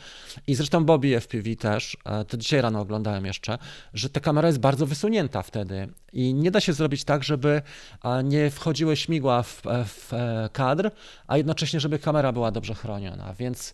i 0.47 0.55
zresztą 0.55 0.85
Bobby 0.85 1.15
FPV 1.21 1.55
też, 1.55 1.97
e, 2.05 2.25
to 2.25 2.37
dzisiaj 2.37 2.61
rano 2.61 2.79
oglądałem 2.79 3.25
jeszcze, 3.25 3.57
że 3.93 4.09
ta 4.09 4.19
kamera 4.19 4.47
jest 4.47 4.59
bardzo 4.59 4.85
wysunięta 4.85 5.41
wtedy 5.41 5.89
i 6.13 6.33
nie 6.33 6.51
da 6.51 6.59
się 6.59 6.73
zrobić 6.73 7.03
tak, 7.03 7.23
żeby 7.23 7.61
nie 8.23 8.49
wchodziły 8.49 8.97
śmigła 8.97 9.43
w, 9.43 9.61
w 9.85 10.13
e, 10.13 10.49
kadr, 10.53 10.91
a 11.27 11.37
jednocześnie, 11.37 11.79
żeby 11.79 11.99
kamera 11.99 12.31
była 12.31 12.51
dobrze 12.51 12.73
chroniona, 12.73 13.33
więc 13.33 13.73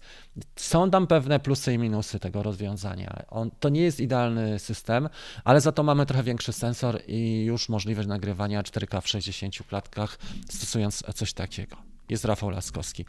są 0.55 0.91
tam 0.91 1.07
pewne 1.07 1.39
plusy 1.39 1.73
i 1.73 1.77
minusy 1.77 2.19
tego 2.19 2.43
rozwiązania. 2.43 3.23
On, 3.29 3.51
to 3.59 3.69
nie 3.69 3.81
jest 3.81 3.99
idealny 3.99 4.59
system, 4.59 5.09
ale 5.43 5.61
za 5.61 5.71
to 5.71 5.83
mamy 5.83 6.05
trochę 6.05 6.23
większy 6.23 6.53
sensor 6.53 7.01
i 7.07 7.45
już 7.45 7.69
możliwość 7.69 8.07
nagrywania 8.07 8.63
4K 8.63 9.01
w 9.01 9.07
60 9.07 9.55
klatkach, 9.69 10.17
stosując 10.49 11.03
coś 11.13 11.33
takiego. 11.33 11.77
Jest 12.09 12.25
Rafał 12.25 12.49
Laskowski. 12.49 13.05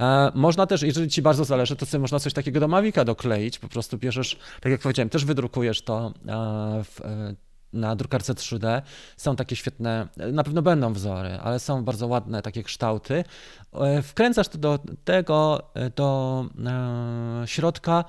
E, 0.00 0.32
można 0.34 0.66
też, 0.66 0.82
jeżeli 0.82 1.08
ci 1.08 1.22
bardzo 1.22 1.44
zależy, 1.44 1.76
to 1.76 1.86
sobie 1.86 2.02
można 2.02 2.18
coś 2.20 2.32
takiego 2.32 2.60
do 2.60 2.68
Mavica 2.68 3.04
dokleić. 3.04 3.58
Po 3.58 3.68
prostu 3.68 3.98
bierzesz, 3.98 4.38
tak 4.60 4.72
jak 4.72 4.80
powiedziałem, 4.80 5.08
też 5.08 5.24
wydrukujesz 5.24 5.82
to 5.82 6.06
e, 6.26 6.84
w, 6.84 7.00
e, 7.00 7.34
na 7.72 7.96
drukarce 7.96 8.34
3D. 8.34 8.82
Są 9.16 9.36
takie 9.36 9.56
świetne, 9.56 10.08
na 10.32 10.44
pewno 10.44 10.62
będą 10.62 10.92
wzory, 10.92 11.38
ale 11.42 11.58
są 11.58 11.84
bardzo 11.84 12.06
ładne 12.06 12.42
takie 12.42 12.62
kształty. 12.62 13.24
E, 13.72 14.02
wkręcasz 14.02 14.48
to 14.48 14.58
do 14.58 14.78
tego, 15.04 15.62
e, 15.74 15.90
do 15.90 16.44
e, 16.66 17.42
środka 17.46 18.04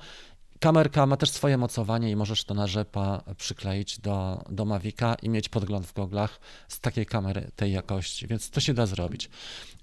Kamerka 0.64 1.06
ma 1.06 1.16
też 1.16 1.30
swoje 1.30 1.58
mocowanie 1.58 2.10
i 2.10 2.16
możesz 2.16 2.44
to 2.44 2.54
na 2.54 2.66
rzepa 2.66 3.22
przykleić 3.36 3.98
do, 3.98 4.44
do 4.50 4.64
Mavica 4.64 5.14
i 5.22 5.28
mieć 5.28 5.48
podgląd 5.48 5.86
w 5.86 5.92
goglach 5.92 6.40
z 6.68 6.80
takiej 6.80 7.06
kamery 7.06 7.50
tej 7.56 7.72
jakości, 7.72 8.26
więc 8.26 8.50
to 8.50 8.60
się 8.60 8.74
da 8.74 8.86
zrobić. 8.86 9.30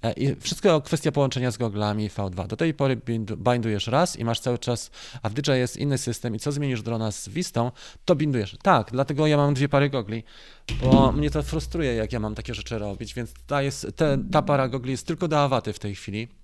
E, 0.03 0.13
I 0.13 0.35
wszystko 0.35 0.81
kwestia 0.81 1.11
połączenia 1.11 1.51
z 1.51 1.57
goglami 1.57 2.09
V2. 2.09 2.47
Do 2.47 2.55
tej 2.55 2.73
pory 2.73 3.01
bindujesz 3.37 3.87
raz 3.87 4.19
i 4.19 4.25
masz 4.25 4.39
cały 4.39 4.59
czas, 4.59 4.91
a 5.21 5.29
w 5.29 5.33
DJI 5.33 5.51
jest 5.51 5.77
inny 5.77 5.97
system 5.97 6.35
i 6.35 6.39
co 6.39 6.51
zmienisz 6.51 6.81
drona 6.81 7.11
z 7.11 7.29
Vistą, 7.29 7.71
to 8.05 8.15
bindujesz. 8.15 8.57
Tak, 8.61 8.91
dlatego 8.91 9.27
ja 9.27 9.37
mam 9.37 9.53
dwie 9.53 9.69
pary 9.69 9.89
gogli, 9.89 10.23
bo 10.81 11.11
mnie 11.11 11.29
to 11.29 11.43
frustruje, 11.43 11.95
jak 11.95 12.13
ja 12.13 12.19
mam 12.19 12.35
takie 12.35 12.53
rzeczy 12.53 12.79
robić, 12.79 13.13
więc 13.13 13.33
ta, 13.47 13.61
jest, 13.61 13.87
te, 13.95 14.17
ta 14.31 14.41
para 14.41 14.67
gogli 14.67 14.91
jest 14.91 15.07
tylko 15.07 15.27
do 15.27 15.39
awaty 15.39 15.73
w 15.73 15.79
tej 15.79 15.95
chwili 15.95 16.40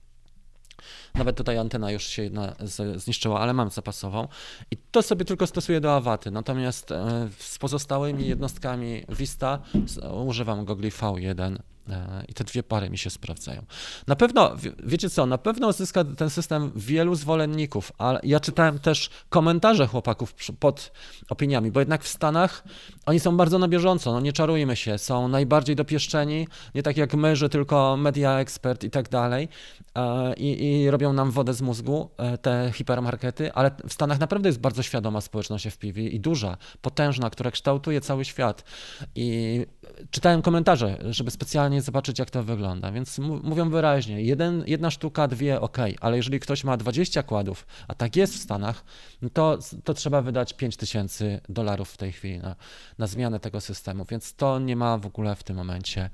nawet 1.15 1.37
tutaj 1.37 1.57
antena 1.57 1.91
już 1.91 2.03
się 2.03 2.23
jedna 2.23 2.55
zniszczyła, 2.95 3.39
ale 3.39 3.53
mam 3.53 3.69
zapasową. 3.69 4.27
I 4.71 4.77
to 4.91 5.01
sobie 5.01 5.25
tylko 5.25 5.47
stosuję 5.47 5.81
do 5.81 5.95
awaty. 5.95 6.31
Natomiast 6.31 6.91
e, 6.91 7.29
z 7.39 7.57
pozostałymi 7.57 8.27
jednostkami 8.27 9.03
Vista 9.09 9.59
używam 10.25 10.65
gogli 10.65 10.91
V1 10.91 11.57
E, 11.57 11.76
I 12.27 12.33
te 12.33 12.43
dwie 12.43 12.63
pary 12.63 12.89
mi 12.89 12.97
się 12.97 13.09
sprawdzają. 13.09 13.65
Na 14.07 14.15
pewno, 14.15 14.55
wiecie 14.83 15.09
co, 15.09 15.25
na 15.25 15.37
pewno 15.37 15.73
zyska 15.73 16.03
ten 16.03 16.29
system 16.29 16.71
wielu 16.75 17.15
zwolenników, 17.15 17.91
ale 17.97 18.19
ja 18.23 18.39
czytałem 18.39 18.79
też 18.79 19.09
komentarze 19.29 19.87
chłopaków 19.87 20.33
pod 20.59 20.91
opiniami, 21.29 21.71
bo 21.71 21.79
jednak 21.79 22.03
w 22.03 22.07
Stanach 22.07 22.63
oni 23.05 23.19
są 23.19 23.37
bardzo 23.37 23.59
na 23.59 23.67
bieżąco, 23.67 24.11
no 24.11 24.19
nie 24.19 24.33
czarujmy 24.33 24.75
się, 24.75 24.97
są 24.97 25.27
najbardziej 25.27 25.75
dopieszczeni, 25.75 26.47
nie 26.75 26.83
tak 26.83 26.97
jak 26.97 27.13
my, 27.13 27.35
że 27.35 27.49
tylko 27.49 27.97
media 27.97 28.39
expert 28.39 28.83
i 28.83 28.89
tak 28.89 29.09
dalej 29.09 29.49
e, 29.95 30.33
i, 30.33 30.81
i 30.81 30.91
robią 30.91 31.13
nam 31.13 31.31
wodę 31.31 31.53
z 31.53 31.61
mózgu, 31.61 32.09
e, 32.17 32.37
te 32.37 32.71
hipermarkety, 32.73 33.53
ale 33.53 33.71
w 33.87 33.93
Stanach 33.93 34.19
naprawdę 34.19 34.49
jest 34.49 34.59
bardzo 34.59 34.83
świadoma 34.83 35.21
społeczność 35.21 35.67
FPV 35.67 36.01
i 36.01 36.19
duża, 36.19 36.57
potężna, 36.81 37.29
która 37.29 37.51
kształtuje 37.51 38.01
cały 38.01 38.25
świat 38.25 38.63
i 39.15 39.65
czytałem 40.11 40.41
komentarze, 40.41 40.97
żeby 41.09 41.31
specjalnie 41.31 41.76
zobaczyć, 41.81 42.19
jak 42.19 42.29
to 42.29 42.43
wygląda. 42.43 42.91
Więc 42.91 43.19
mówią 43.19 43.69
wyraźnie, 43.69 44.21
jeden, 44.21 44.63
jedna 44.67 44.91
sztuka, 44.91 45.27
dwie, 45.27 45.61
ok, 45.61 45.77
ale 46.01 46.17
jeżeli 46.17 46.39
ktoś 46.39 46.63
ma 46.63 46.77
20 46.77 47.23
kładów, 47.23 47.65
a 47.87 47.95
tak 47.95 48.15
jest 48.15 48.33
w 48.33 48.37
Stanach, 48.37 48.83
to, 49.33 49.57
to 49.83 49.93
trzeba 49.93 50.21
wydać 50.21 50.53
5 50.53 50.77
tysięcy 50.77 51.41
dolarów 51.49 51.91
w 51.91 51.97
tej 51.97 52.11
chwili 52.11 52.39
na, 52.39 52.55
na 52.97 53.07
zmianę 53.07 53.39
tego 53.39 53.61
systemu. 53.61 54.05
Więc 54.09 54.33
to 54.33 54.59
nie 54.59 54.75
ma 54.75 54.97
w 54.97 55.05
ogóle 55.05 55.35
w 55.35 55.43
tym 55.43 55.55
momencie 55.55 56.09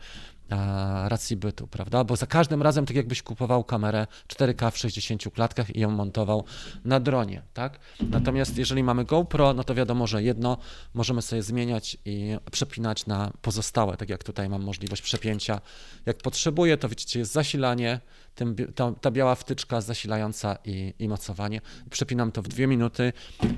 racji 1.07 1.37
bytu, 1.37 1.67
prawda? 1.67 2.03
Bo 2.03 2.15
za 2.15 2.27
każdym 2.27 2.61
razem 2.61 2.85
tak 2.85 2.95
jakbyś 2.95 3.21
kupował 3.21 3.63
kamerę 3.63 4.07
4K 4.27 4.71
w 4.71 4.77
60 4.77 5.23
klatkach 5.33 5.75
i 5.75 5.79
ją 5.79 5.91
montował 5.91 6.43
na 6.85 6.99
dronie, 6.99 7.41
tak? 7.53 7.79
Natomiast 8.09 8.57
jeżeli 8.57 8.83
mamy 8.83 9.05
GoPro, 9.05 9.53
no 9.53 9.63
to 9.63 9.75
wiadomo, 9.75 10.07
że 10.07 10.23
jedno 10.23 10.57
możemy 10.93 11.21
sobie 11.21 11.43
zmieniać 11.43 11.97
i 12.05 12.37
przepinać 12.51 13.05
na 13.05 13.31
pozostałe, 13.41 13.97
tak 13.97 14.09
jak 14.09 14.23
tutaj 14.23 14.49
mam 14.49 14.63
możliwość 14.63 15.01
przepięcia. 15.01 15.61
Jak 16.05 16.17
potrzebuję, 16.17 16.77
to 16.77 16.89
widzicie, 16.89 17.19
jest 17.19 17.31
zasilanie, 17.31 17.99
tym, 18.35 18.55
ta, 18.75 18.91
ta, 18.91 19.11
biała 19.11 19.35
wtyczka 19.35 19.81
zasilająca 19.81 20.57
i, 20.65 20.93
i 20.99 21.07
mocowanie. 21.07 21.61
Przepinam 21.89 22.31
to 22.31 22.41
w 22.41 22.47
dwie 22.47 22.67
minuty, 22.67 23.13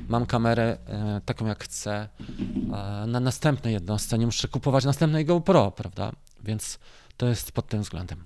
mam 0.08 0.26
kamerę 0.26 0.78
e, 0.88 1.22
taką 1.26 1.46
jak 1.46 1.64
chcę 1.64 1.94
e, 1.94 3.08
na 3.08 3.20
następnej 3.20 3.74
jednostce, 3.74 4.18
nie 4.18 4.26
muszę 4.26 4.48
kupować 4.48 4.86
następnej 4.86 5.26
GoPro, 5.26 5.72
prawda? 5.72 6.12
Więc 6.44 6.80
to 7.18 7.28
jest 7.28 7.52
pod 7.52 7.68
tym 7.68 7.82
względem. 7.82 8.24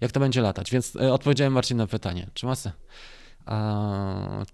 Jak 0.00 0.12
to 0.12 0.20
będzie 0.20 0.40
latać? 0.40 0.70
Więc 0.70 0.96
e, 0.96 1.12
odpowiedziałem 1.12 1.52
Marcin 1.52 1.76
na 1.76 1.86
pytanie. 1.86 2.30
Czy 2.34 2.46
masę? 2.46 2.72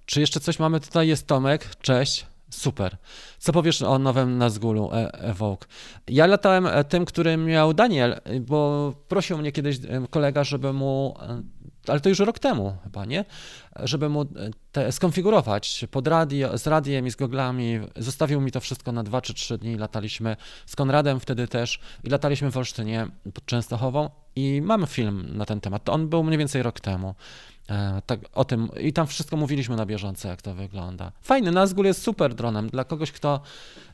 czy 0.06 0.20
jeszcze 0.20 0.40
coś 0.40 0.58
mamy 0.58 0.80
tutaj? 0.80 1.08
Jest 1.08 1.26
Tomek. 1.26 1.76
Cześć. 1.76 2.26
Super. 2.52 2.96
Co 3.38 3.52
powiesz 3.52 3.82
o 3.82 3.98
nowym 3.98 4.38
Nazgulu 4.38 4.90
e, 4.92 5.12
Evoke? 5.12 5.66
Ja 6.08 6.26
latałem 6.26 6.66
e, 6.66 6.84
tym, 6.84 7.04
którym 7.04 7.44
miał 7.44 7.74
Daniel, 7.74 8.20
bo 8.40 8.92
prosił 9.08 9.38
mnie 9.38 9.52
kiedyś 9.52 9.78
kolega, 10.10 10.44
żeby 10.44 10.72
mu 10.72 11.14
ale 11.88 12.00
to 12.00 12.08
już 12.08 12.18
rok 12.18 12.38
temu 12.38 12.76
chyba, 12.84 13.04
nie? 13.04 13.24
Żeby 13.76 14.08
mu 14.08 14.24
te, 14.72 14.92
skonfigurować 14.92 15.84
pod 15.90 16.08
radio, 16.08 16.58
z 16.58 16.66
radiem 16.66 17.06
i 17.06 17.10
z 17.10 17.16
goglami. 17.16 17.80
Zostawił 17.96 18.40
mi 18.40 18.52
to 18.52 18.60
wszystko 18.60 18.92
na 18.92 19.02
2 19.02 19.20
czy 19.20 19.34
3 19.34 19.58
dni. 19.58 19.76
Lataliśmy 19.76 20.36
z 20.66 20.76
Konradem 20.76 21.20
wtedy 21.20 21.48
też 21.48 21.80
i 22.04 22.10
lataliśmy 22.10 22.50
w 22.50 22.56
Olsztynie 22.56 23.08
pod 23.34 23.46
Częstochową 23.46 24.10
i 24.36 24.62
mamy 24.62 24.86
film 24.86 25.28
na 25.32 25.44
ten 25.44 25.60
temat. 25.60 25.88
On 25.88 26.08
był 26.08 26.22
mniej 26.22 26.38
więcej 26.38 26.62
rok 26.62 26.80
temu. 26.80 27.14
E, 27.70 28.02
tak, 28.06 28.20
o 28.32 28.44
tym 28.44 28.68
i 28.80 28.92
tam 28.92 29.06
wszystko 29.06 29.36
mówiliśmy 29.36 29.76
na 29.76 29.86
bieżąco, 29.86 30.28
jak 30.28 30.42
to 30.42 30.54
wygląda. 30.54 31.12
Fajny, 31.22 31.52
Nazgul 31.52 31.84
jest 31.84 32.02
super 32.02 32.34
dronem. 32.34 32.68
Dla 32.68 32.84
kogoś, 32.84 33.12
kto 33.12 33.40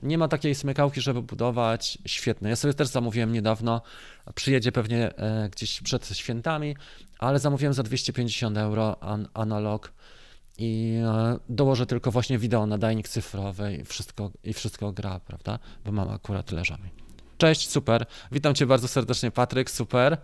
nie 0.03 0.19
ma 0.19 0.29
takiej 0.29 0.55
smykałki, 0.55 1.01
żeby 1.01 1.23
budować, 1.23 1.99
świetny. 2.07 2.49
Ja 2.49 2.57
sobie 2.57 2.75
też 2.75 2.89
zamówiłem 2.89 3.33
niedawno, 3.33 3.83
przyjedzie 4.35 4.73
pewnie 4.73 5.17
e, 5.17 5.49
gdzieś 5.49 5.81
przed 5.81 6.09
świętami, 6.09 6.77
ale 7.19 7.39
zamówiłem 7.39 7.75
za 7.75 7.83
250 7.83 8.59
euro 8.59 9.03
an 9.03 9.29
analog 9.35 9.93
i 10.59 11.01
e, 11.05 11.39
dołożę 11.49 11.87
tylko 11.87 12.11
właśnie 12.11 12.39
wideo 12.39 12.67
nadajnik 12.67 13.09
cyfrowy 13.09 13.75
i 13.75 13.85
wszystko, 13.85 14.31
i 14.45 14.53
wszystko 14.53 14.93
gra, 14.93 15.21
prawda? 15.21 15.59
Bo 15.85 15.93
mam 15.93 16.11
akurat 16.11 16.53
leżami. 16.53 16.91
Cześć, 17.39 17.71
super. 17.71 18.07
Witam 18.33 18.55
Cię 18.55 18.67
bardzo 18.67 18.89
serdecznie, 18.89 19.31
Patryk, 19.31 19.71
super. 19.71 20.19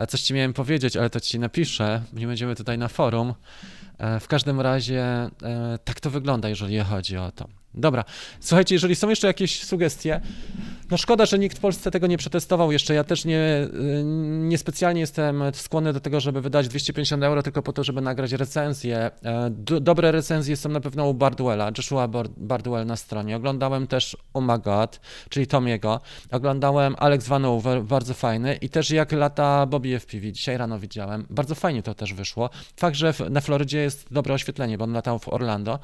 E, 0.00 0.06
coś 0.06 0.20
Ci 0.22 0.34
miałem 0.34 0.52
powiedzieć, 0.52 0.96
ale 0.96 1.10
to 1.10 1.20
Ci 1.20 1.38
napiszę. 1.38 2.02
Nie 2.12 2.26
będziemy 2.26 2.54
tutaj 2.54 2.78
na 2.78 2.88
forum. 2.88 3.34
E, 3.98 4.20
w 4.20 4.28
każdym 4.28 4.60
razie 4.60 5.30
tak 5.84 6.00
to 6.00 6.10
wygląda, 6.10 6.48
jeżeli 6.48 6.80
chodzi 6.80 7.16
o 7.16 7.32
to. 7.32 7.48
Dobra, 7.74 8.04
słuchajcie, 8.40 8.74
jeżeli 8.74 8.96
są 8.96 9.08
jeszcze 9.08 9.26
jakieś 9.26 9.64
sugestie, 9.64 10.20
no 10.90 10.96
szkoda, 10.96 11.26
że 11.26 11.38
nikt 11.38 11.56
w 11.56 11.60
Polsce 11.60 11.90
tego 11.90 12.06
nie 12.06 12.18
przetestował 12.18 12.72
jeszcze. 12.72 12.94
Ja 12.94 13.04
też 13.04 13.24
nie, 13.24 13.38
y, 13.38 14.02
nie 14.04 14.58
specjalnie 14.58 15.00
jestem 15.00 15.42
skłonny 15.52 15.92
do 15.92 16.00
tego, 16.00 16.20
żeby 16.20 16.40
wydać 16.40 16.68
250 16.68 17.22
euro 17.22 17.42
tylko 17.42 17.62
po 17.62 17.72
to, 17.72 17.84
żeby 17.84 18.00
nagrać 18.00 18.32
recenzję. 18.32 19.10
E, 19.24 19.50
dobre 19.80 20.12
recenzje 20.12 20.56
są 20.56 20.68
na 20.68 20.80
pewno 20.80 21.08
u 21.08 21.14
Bardwella, 21.14 21.70
Joshua 21.78 22.08
Bardwell 22.36 22.86
na 22.86 22.96
stronie. 22.96 23.36
Oglądałem 23.36 23.86
też 23.86 24.16
Oh 24.34 24.46
My 24.46 24.58
God, 24.58 25.00
czyli 25.28 25.46
Tomiego. 25.46 26.00
Oglądałem 26.30 26.94
Alex 26.98 27.28
Vanover, 27.28 27.82
bardzo 27.82 28.14
fajny 28.14 28.54
i 28.54 28.68
też 28.68 28.90
jak 28.90 29.12
lata 29.12 29.66
Bobby 29.66 30.00
FPV, 30.00 30.32
dzisiaj 30.32 30.56
rano 30.56 30.78
widziałem. 30.78 31.26
Bardzo 31.30 31.54
fajnie 31.54 31.82
to 31.82 31.94
też 31.94 32.14
wyszło. 32.14 32.50
Fakt, 32.76 32.96
że 32.96 33.14
na 33.30 33.40
Florydzie 33.40 33.78
jest 33.78 34.06
dobre 34.10 34.34
oświetlenie, 34.34 34.78
bo 34.78 34.84
on 34.84 34.92
latał 34.92 35.18
w 35.18 35.28
Orlando, 35.28 35.78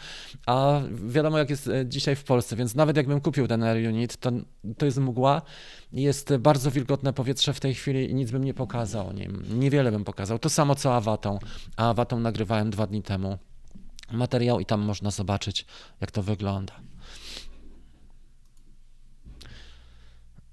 a 0.46 0.80
wiadomo 1.06 1.38
jak 1.38 1.50
jest 1.50 1.68
e, 1.68 1.86
dzisiaj 1.86 2.16
w 2.16 2.24
Polsce, 2.24 2.56
więc 2.56 2.74
nawet 2.74 2.96
jakbym 2.96 3.20
kupił 3.20 3.48
ten 3.48 3.62
Air 3.62 3.88
Unit, 3.88 4.16
to, 4.16 4.30
to 4.78 4.86
jest 4.86 4.95
jest 4.96 5.08
mgła, 5.08 5.42
jest 5.92 6.36
bardzo 6.36 6.70
wilgotne 6.70 7.12
powietrze 7.12 7.52
w 7.52 7.60
tej 7.60 7.74
chwili 7.74 8.10
i 8.10 8.14
nic 8.14 8.30
bym 8.30 8.44
nie 8.44 8.54
pokazał. 8.54 9.12
Niewiele 9.48 9.92
bym 9.92 10.04
pokazał. 10.04 10.38
To 10.38 10.50
samo 10.50 10.74
co 10.74 10.96
awatą. 10.96 11.38
A 11.76 11.90
awatą 11.90 12.20
nagrywałem 12.20 12.70
dwa 12.70 12.86
dni 12.86 13.02
temu 13.02 13.38
materiał 14.12 14.60
i 14.60 14.66
tam 14.66 14.80
można 14.80 15.10
zobaczyć, 15.10 15.66
jak 16.00 16.10
to 16.10 16.22
wygląda. 16.22 16.74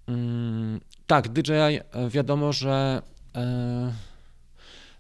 Mm, 0.07 0.81
tak, 1.07 1.29
DJI 1.29 1.51
e, 1.51 2.09
wiadomo, 2.09 2.53
że 2.53 3.01
e, 3.35 3.93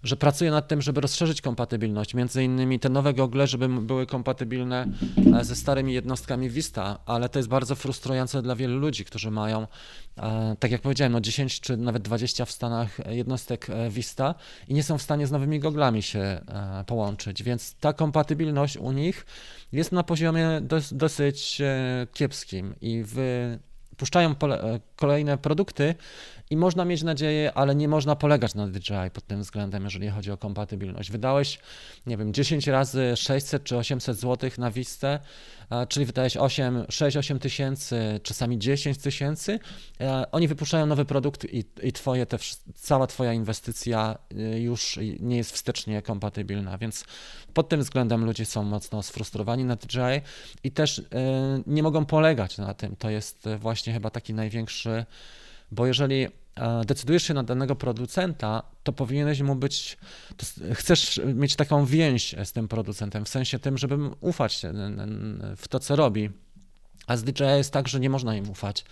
że 0.03 0.17
pracuje 0.17 0.51
nad 0.51 0.67
tym, 0.67 0.81
żeby 0.81 1.01
rozszerzyć 1.01 1.41
kompatybilność. 1.41 2.13
Między 2.13 2.43
innymi 2.43 2.79
te 2.79 2.89
nowe 2.89 3.13
gogle, 3.13 3.47
żeby 3.47 3.67
były 3.69 4.05
kompatybilne 4.05 4.87
e, 5.35 5.43
ze 5.43 5.55
starymi 5.55 5.93
jednostkami 5.93 6.49
Vista, 6.49 6.99
ale 7.05 7.29
to 7.29 7.39
jest 7.39 7.49
bardzo 7.49 7.75
frustrujące 7.75 8.41
dla 8.41 8.55
wielu 8.55 8.79
ludzi, 8.79 9.05
którzy 9.05 9.31
mają, 9.31 9.67
e, 10.17 10.55
tak 10.59 10.71
jak 10.71 10.81
powiedziałem, 10.81 11.13
no 11.13 11.21
10 11.21 11.59
czy 11.59 11.77
nawet 11.77 12.03
20 12.03 12.45
w 12.45 12.51
Stanach 12.51 12.97
jednostek 13.09 13.67
Vista 13.89 14.35
i 14.67 14.73
nie 14.73 14.83
są 14.83 14.97
w 14.97 15.01
stanie 15.01 15.27
z 15.27 15.31
nowymi 15.31 15.59
goglami 15.59 16.01
się 16.01 16.41
połączyć, 16.87 17.43
więc 17.43 17.75
ta 17.75 17.93
kompatybilność 17.93 18.77
u 18.77 18.91
nich 18.91 19.25
jest 19.71 19.91
na 19.91 20.03
poziomie 20.03 20.61
dosyć 20.91 21.61
kiepskim 22.13 22.75
i 22.81 23.03
w 23.05 23.17
puszczają 23.97 24.31
e, 24.31 24.79
kolejne 24.95 25.37
produkty 25.37 25.95
i 26.53 26.57
można 26.57 26.85
mieć 26.85 27.03
nadzieję, 27.03 27.53
ale 27.53 27.75
nie 27.75 27.87
można 27.87 28.15
polegać 28.15 28.55
na 28.55 28.67
DJI 28.67 29.11
pod 29.13 29.27
tym 29.27 29.41
względem, 29.41 29.83
jeżeli 29.83 30.09
chodzi 30.09 30.31
o 30.31 30.37
kompatybilność. 30.37 31.11
Wydałeś, 31.11 31.59
nie 32.05 32.17
wiem, 32.17 32.33
10 32.33 32.67
razy 32.67 33.13
600 33.15 33.63
czy 33.63 33.77
800 33.77 34.17
zł 34.17 34.49
na 34.57 34.71
Vistę, 34.71 35.19
czyli 35.89 36.05
wydałeś 36.05 36.37
8, 36.37 36.83
6-8 36.83 37.39
tysięcy, 37.39 38.19
czasami 38.23 38.59
10 38.59 38.97
tysięcy. 38.97 39.59
Oni 40.31 40.47
wypuszczają 40.47 40.85
nowy 40.85 41.05
produkt 41.05 41.45
i, 41.45 41.65
i 41.83 41.93
twoje 41.93 42.25
te, 42.25 42.37
cała 42.75 43.07
twoja 43.07 43.33
inwestycja 43.33 44.17
y, 44.31 44.59
już 44.59 44.99
nie 45.19 45.37
jest 45.37 45.51
wstecznie 45.51 46.01
kompatybilna, 46.01 46.77
więc 46.77 47.05
pod 47.53 47.69
tym 47.69 47.81
względem 47.81 48.25
ludzie 48.25 48.45
są 48.45 48.63
mocno 48.63 49.03
sfrustrowani 49.03 49.65
na 49.65 49.75
DJI 49.75 50.21
i 50.63 50.71
też 50.71 50.97
y, 50.97 51.03
nie 51.67 51.83
mogą 51.83 52.05
polegać 52.05 52.57
na 52.57 52.73
tym. 52.73 52.95
To 52.95 53.09
jest 53.09 53.49
właśnie 53.59 53.93
chyba 53.93 54.09
taki 54.09 54.33
największy, 54.33 55.05
bo 55.71 55.87
jeżeli 55.87 56.27
decydujesz 56.85 57.23
się 57.23 57.33
na 57.33 57.43
danego 57.43 57.75
producenta, 57.75 58.63
to 58.83 58.93
powinieneś 58.93 59.41
mu 59.41 59.55
być, 59.55 59.97
chcesz 60.73 61.21
mieć 61.25 61.55
taką 61.55 61.85
więź 61.85 62.35
z 62.43 62.51
tym 62.51 62.67
producentem, 62.67 63.25
w 63.25 63.29
sensie 63.29 63.59
tym, 63.59 63.77
żeby 63.77 63.97
ufać 64.21 64.61
w 65.57 65.67
to, 65.67 65.79
co 65.79 65.95
robi. 65.95 66.29
A 67.07 67.17
z 67.17 67.23
DJI 67.23 67.43
jest 67.43 67.73
tak, 67.73 67.87
że 67.87 67.99
nie 67.99 68.09
można 68.09 68.35
im 68.35 68.49
ufać. 68.49 68.85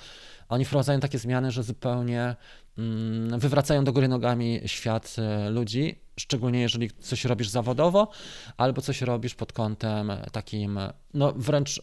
Oni 0.50 0.66
wprowadzają 0.66 1.00
takie 1.00 1.20
zmiany, 1.20 1.52
że 1.52 1.64
zupełnie 1.64 2.36
mm, 2.78 3.40
wywracają 3.40 3.84
do 3.84 3.94
góry 3.94 4.08
nogami 4.08 4.62
świat 4.66 5.16
e, 5.18 5.50
ludzi, 5.50 5.96
szczególnie 6.18 6.62
jeżeli 6.62 6.92
coś 6.92 7.26
robisz 7.26 7.50
zawodowo, 7.50 8.12
albo 8.58 8.82
coś 8.82 9.02
robisz 9.02 9.36
pod 9.36 9.54
kątem 9.54 10.12
takim, 10.32 10.80
no 11.14 11.34
wręcz 11.36 11.82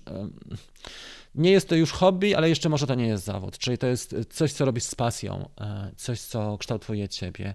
nie 1.35 1.51
jest 1.51 1.69
to 1.69 1.75
już 1.75 1.93
hobby, 1.93 2.35
ale 2.35 2.49
jeszcze 2.49 2.69
może 2.69 2.87
to 2.87 2.95
nie 2.95 3.07
jest 3.07 3.25
zawód. 3.25 3.59
Czyli 3.59 3.79
to 3.79 3.87
jest 3.87 4.15
coś, 4.31 4.53
co 4.53 4.65
robisz 4.65 4.85
z 4.85 4.95
pasją, 4.95 5.49
e, 5.61 5.91
coś, 5.97 6.21
co 6.21 6.59
kształtuje 6.59 7.09
ciebie 7.09 7.55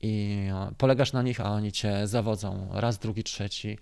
i 0.00 0.46
e, 0.50 0.74
polegasz 0.78 1.12
na 1.12 1.22
nich, 1.22 1.40
a 1.40 1.50
oni 1.50 1.72
cię 1.72 2.06
zawodzą 2.06 2.68
raz, 2.72 2.98
drugi, 2.98 3.24
trzeci. 3.24 3.78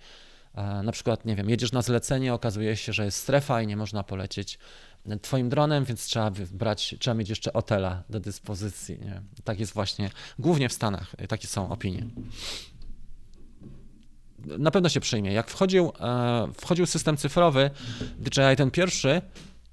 E, 0.55 0.83
na 0.83 0.93
przykład, 0.93 1.25
nie 1.25 1.37
wiem, 1.37 1.51
jedziesz 1.51 1.73
na 1.73 1.83
zlecenie, 1.83 2.35
okazuje 2.35 2.77
się, 2.77 2.93
że 2.93 3.05
jest 3.05 3.19
strefa 3.19 3.63
i 3.63 3.67
nie 3.67 3.77
można 3.77 4.03
polecieć 4.03 4.59
twoim 5.23 5.49
dronem, 5.49 5.85
więc 5.85 6.05
trzeba 6.05 6.31
brać, 6.53 6.95
trzeba 6.99 7.15
mieć 7.15 7.29
jeszcze 7.29 7.51
hotela 7.53 8.03
do 8.11 8.21
dyspozycji. 8.21 8.99
Nie? 9.01 9.23
Tak 9.45 9.61
jest 9.61 9.73
właśnie, 9.73 10.11
głównie 10.39 10.69
w 10.69 10.73
Stanach, 10.73 11.17
takie 11.29 11.47
są 11.47 11.71
opinie 11.71 12.07
na 14.59 14.71
pewno 14.71 14.89
się 14.89 15.01
przyjmie. 15.01 15.33
Jak 15.33 15.51
wchodził, 15.51 15.93
e, 16.01 16.49
wchodził 16.61 16.87
system 16.87 17.17
cyfrowy, 17.17 17.71
DJI 18.19 18.57
ten 18.57 18.71
pierwszy 18.71 19.23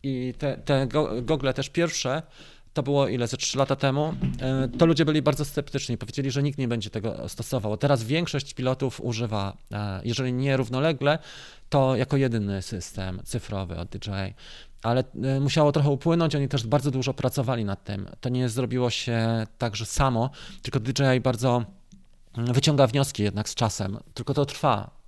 i 0.04 0.34
te, 0.38 0.58
te 0.58 0.88
gogle 1.22 1.54
też 1.54 1.70
pierwsze, 1.70 2.22
to 2.74 2.84
było 2.84 3.08
ile, 3.08 3.28
ze 3.28 3.38
3 3.38 3.58
lata 3.58 3.76
temu, 3.76 4.14
e, 4.42 4.68
to 4.78 4.86
ludzie 4.86 5.06
byli 5.06 5.22
bardzo 5.22 5.46
sceptyczni, 5.46 5.98
powiedzieli, 5.98 6.32
że 6.32 6.44
nikt 6.44 6.58
nie 6.58 6.68
będzie 6.68 6.90
tego 6.90 7.30
stosował. 7.30 7.78
Teraz 7.78 8.04
większość 8.04 8.54
pilotów 8.54 9.02
używa, 9.02 9.58
e, 9.72 10.02
jeżeli 10.04 10.34
nie 10.34 10.58
równolegle, 10.58 11.20
to 11.70 11.96
jako 11.96 12.18
jedyny 12.18 12.62
system 12.62 13.22
cyfrowy 13.26 13.78
od 13.78 13.90
DJI. 13.90 14.34
Ale 14.84 15.04
musiało 15.42 15.72
trochę 15.72 15.90
upłynąć, 15.90 16.36
oni 16.36 16.48
też 16.48 16.68
bardzo 16.68 16.92
dużo 16.92 17.14
pracowali 17.14 17.66
nad 17.66 17.84
tym. 17.84 18.10
To 18.22 18.30
nie 18.30 18.50
zrobiło 18.50 18.90
się 18.90 19.48
tak, 19.58 19.76
że 19.76 19.86
samo, 19.86 20.30
tylko 20.62 20.80
DJI 20.80 21.20
bardzo 21.22 21.66
wyciąga 22.38 22.88
wnioski 22.88 23.24
jednak 23.24 23.50
z 23.50 23.56
czasem, 23.56 23.98
tylko 24.14 24.34
to 24.34 24.46
trwa. 24.46 25.00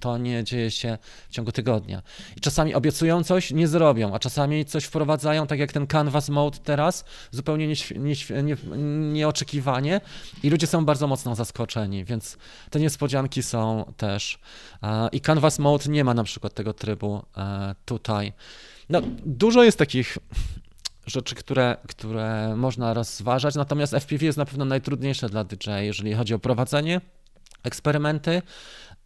To 0.00 0.18
nie 0.18 0.44
dzieje 0.44 0.70
się 0.70 0.98
w 1.28 1.32
ciągu 1.32 1.52
tygodnia. 1.52 2.02
I 2.36 2.40
czasami 2.40 2.74
obiecują 2.74 3.24
coś, 3.24 3.50
nie 3.50 3.68
zrobią, 3.68 4.14
a 4.14 4.18
czasami 4.18 4.64
coś 4.64 4.84
wprowadzają, 4.84 5.46
tak 5.46 5.58
jak 5.58 5.72
ten 5.72 5.86
Canvas 5.86 6.28
Mode 6.28 6.58
teraz, 6.58 7.04
zupełnie 7.30 7.68
nie, 7.68 7.74
nie, 7.96 8.42
nie, 8.42 8.56
nieoczekiwanie 9.12 10.00
i 10.42 10.50
ludzie 10.50 10.66
są 10.66 10.84
bardzo 10.84 11.06
mocno 11.06 11.34
zaskoczeni, 11.34 12.04
więc 12.04 12.38
te 12.70 12.80
niespodzianki 12.80 13.42
są 13.42 13.92
też. 13.96 14.38
I 15.12 15.20
Canvas 15.20 15.58
Mode 15.58 15.84
nie 15.88 16.04
ma 16.04 16.14
na 16.14 16.24
przykład 16.24 16.54
tego 16.54 16.72
trybu 16.72 17.22
e, 17.36 17.74
tutaj. 17.84 18.32
No, 18.88 19.00
dużo 19.26 19.62
jest 19.64 19.78
takich 19.78 20.18
rzeczy, 21.10 21.34
które, 21.34 21.76
które 21.88 22.56
można 22.56 22.94
rozważać. 22.94 23.54
Natomiast 23.54 23.94
FPV 23.94 24.26
jest 24.26 24.38
na 24.38 24.44
pewno 24.44 24.64
najtrudniejsze 24.64 25.28
dla 25.28 25.44
DJ, 25.44 25.70
jeżeli 25.80 26.14
chodzi 26.14 26.34
o 26.34 26.38
prowadzenie, 26.38 27.00
eksperymenty, 27.64 28.42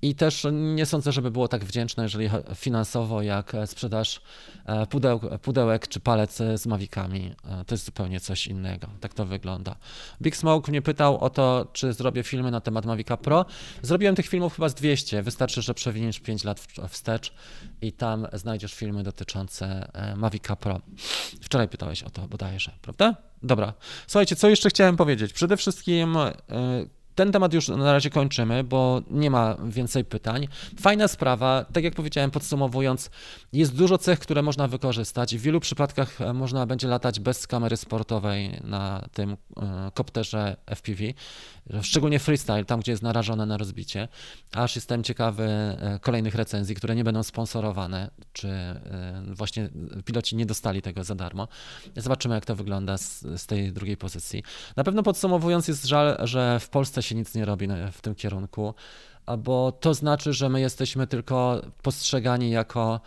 i 0.05 0.15
też 0.15 0.47
nie 0.53 0.87
sądzę, 0.87 1.13
żeby 1.13 1.31
było 1.31 1.49
tak 1.49 1.65
wdzięczne, 1.65 2.03
jeżeli 2.03 2.31
finansowo, 2.55 3.23
jak 3.23 3.53
sprzedaż 3.67 4.21
e, 4.67 4.87
pudeł, 4.87 5.21
pudełek 5.43 5.89
czy 5.89 6.01
palec 6.01 6.37
z 6.55 6.67
mawikami. 6.67 7.35
E, 7.45 7.65
to 7.65 7.75
jest 7.75 7.85
zupełnie 7.85 8.21
coś 8.21 8.47
innego. 8.47 8.87
Tak 9.01 9.15
to 9.15 9.27
wygląda. 9.27 9.77
Big 10.23 10.37
Smoke 10.37 10.71
mnie 10.71 10.83
pytał 10.83 11.19
o 11.19 11.31
to, 11.31 11.67
czy 11.73 11.93
zrobię 11.93 12.23
filmy 12.23 12.51
na 12.51 12.61
temat 12.61 12.87
Mavica 12.87 13.17
Pro. 13.17 13.45
Zrobiłem 13.83 14.15
tych 14.15 14.29
filmów 14.29 14.57
chyba 14.57 14.69
z 14.69 14.75
200. 14.75 15.23
Wystarczy, 15.23 15.63
że 15.63 15.75
przewiniesz 15.75 16.21
5 16.21 16.45
lat 16.45 16.67
wstecz 16.89 17.33
i 17.83 17.93
tam 17.93 18.27
znajdziesz 18.33 18.75
filmy 18.75 19.03
dotyczące 19.03 19.91
e, 19.93 20.17
Mavica 20.17 20.57
Pro. 20.57 20.81
Wczoraj 21.43 21.69
pytałeś 21.69 22.03
o 22.03 22.11
to 22.11 22.29
bodajże, 22.29 22.73
prawda? 22.83 23.17
Dobra. 23.43 23.73
Słuchajcie, 24.07 24.37
co 24.37 24.49
jeszcze 24.49 24.71
chciałem 24.71 24.97
powiedzieć? 24.97 25.33
Przede 25.33 25.57
wszystkim 25.57 26.17
ten 27.15 27.33
temat 27.33 27.55
już 27.55 27.69
na 27.69 27.93
razie 27.93 28.11
kończymy, 28.11 28.65
bo 28.65 29.03
nie 29.11 29.31
ma 29.31 29.57
więcej 29.69 30.05
pytań. 30.05 30.49
Fajna 30.81 31.09
sprawa, 31.09 31.65
tak 31.73 31.85
jak 31.85 31.95
powiedziałem, 31.95 32.31
podsumowując, 32.31 33.11
jest 33.53 33.77
dużo 33.77 33.99
cech, 33.99 34.19
które 34.19 34.43
można 34.43 34.69
wykorzystać. 34.69 35.37
W 35.37 35.41
wielu 35.41 35.61
przypadkach 35.61 36.21
e, 36.21 36.33
można 36.33 36.67
będzie 36.67 36.89
latać 36.89 37.21
bez 37.21 37.47
kamery 37.47 37.77
sportowej 37.77 38.61
na 38.65 39.05
tym 39.13 39.37
e, 39.57 39.91
kopterze 39.95 40.57
FPV, 40.67 41.05
szczególnie 41.83 42.19
freestyle, 42.19 42.65
tam 42.65 42.81
gdzie 42.81 42.93
jest 42.93 43.03
narażone 43.03 43.47
na 43.47 43.57
rozbicie. 43.57 44.09
Aż 44.53 44.77
jestem 44.77 45.03
ciekawy 45.03 45.45
e, 45.45 45.99
kolejnych 46.03 46.35
recenzji, 46.35 46.75
które 46.75 46.95
nie 46.95 47.05
będą 47.05 47.23
sponsorowane, 47.23 48.11
czy 48.33 48.49
właśnie 49.27 49.69
piloci 50.05 50.37
nie 50.37 50.47
dostali 50.47 50.83
tego 50.83 51.05
za 51.05 51.15
darmo. 51.15 51.49
Zobaczymy, 51.97 52.35
jak 52.35 52.45
to 52.45 52.57
wygląda 52.57 52.99
z, 52.99 53.21
z 53.21 53.47
tej 53.47 53.73
drugiej 53.73 53.97
pozycji. 53.97 54.43
Na 54.77 54.85
pewno 54.85 55.03
podsumowując, 55.03 55.69
jest 55.69 55.85
żal, 55.85 56.17
że 56.23 56.61
w 56.61 56.69
Polsce 56.69 57.03
się 57.05 57.15
nic 57.15 57.35
nie 57.35 57.45
robi 57.45 57.69
w 57.93 58.01
tym 58.01 58.15
kierunku, 58.15 58.75
bo 59.39 59.73
to 59.73 59.95
znaczy, 59.95 60.33
że 60.33 60.49
my 60.49 60.61
jesteśmy 60.61 61.07
tylko 61.07 61.63
postrzegani 61.83 62.51
jako 62.51 63.01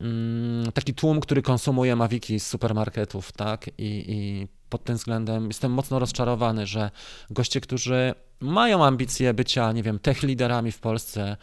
mm, 0.00 0.72
taki 0.72 0.94
tłum, 0.94 1.20
który 1.20 1.42
konsumuje 1.42 1.96
mawiki 1.96 2.40
z 2.40 2.46
supermarketów, 2.46 3.32
tak? 3.32 3.68
I, 3.68 4.04
I 4.08 4.48
pod 4.68 4.84
tym 4.84 4.96
względem 4.96 5.46
jestem 5.46 5.72
mocno 5.72 5.98
rozczarowany, 5.98 6.66
że 6.66 6.90
goście, 7.30 7.60
którzy 7.60 8.14
mają 8.40 8.84
ambicje 8.84 9.34
bycia, 9.34 9.72
nie 9.72 9.82
wiem, 9.82 9.98
tech 9.98 10.22
liderami 10.22 10.72
w 10.72 10.80
Polsce, 10.80 11.36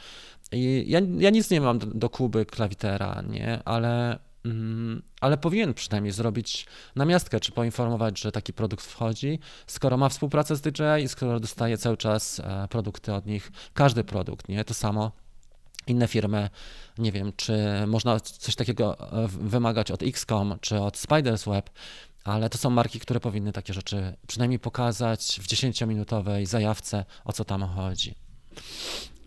i 0.51 0.85
ja, 0.87 0.99
ja 1.17 1.29
nic 1.29 1.49
nie 1.49 1.61
mam 1.61 1.79
do, 1.79 1.87
do 1.87 2.09
Kuby 2.09 2.45
Klawitera, 2.45 3.21
nie, 3.29 3.59
ale 3.65 4.19
ale 5.21 5.37
powinien 5.37 5.73
przynajmniej 5.73 6.13
zrobić 6.13 6.65
namiastkę, 6.95 7.39
czy 7.39 7.51
poinformować, 7.51 8.19
że 8.19 8.31
taki 8.31 8.53
produkt 8.53 8.85
wchodzi, 8.85 9.39
skoro 9.67 9.97
ma 9.97 10.09
współpracę 10.09 10.55
z 10.55 10.61
DJI 10.61 11.03
i 11.03 11.07
skoro 11.07 11.39
dostaje 11.39 11.77
cały 11.77 11.97
czas 11.97 12.39
e, 12.39 12.67
produkty 12.69 13.13
od 13.13 13.25
nich, 13.25 13.51
każdy 13.73 14.03
produkt, 14.03 14.49
nie? 14.49 14.63
To 14.63 14.73
samo 14.73 15.11
inne 15.87 16.07
firmy, 16.07 16.49
nie 16.97 17.11
wiem, 17.11 17.33
czy 17.35 17.57
można 17.87 18.19
coś 18.19 18.55
takiego 18.55 19.11
e, 19.23 19.27
wymagać 19.27 19.91
od 19.91 20.03
XCOM, 20.03 20.57
czy 20.61 20.79
od 20.79 20.97
Spider's 20.97 21.51
Web, 21.51 21.69
ale 22.23 22.49
to 22.49 22.57
są 22.57 22.69
marki, 22.69 22.99
które 22.99 23.19
powinny 23.19 23.51
takie 23.51 23.73
rzeczy 23.73 24.15
przynajmniej 24.27 24.59
pokazać 24.59 25.39
w 25.41 25.47
10-minutowej 25.47 26.45
zajawce, 26.45 27.05
o 27.25 27.33
co 27.33 27.45
tam 27.45 27.63
chodzi. 27.63 28.15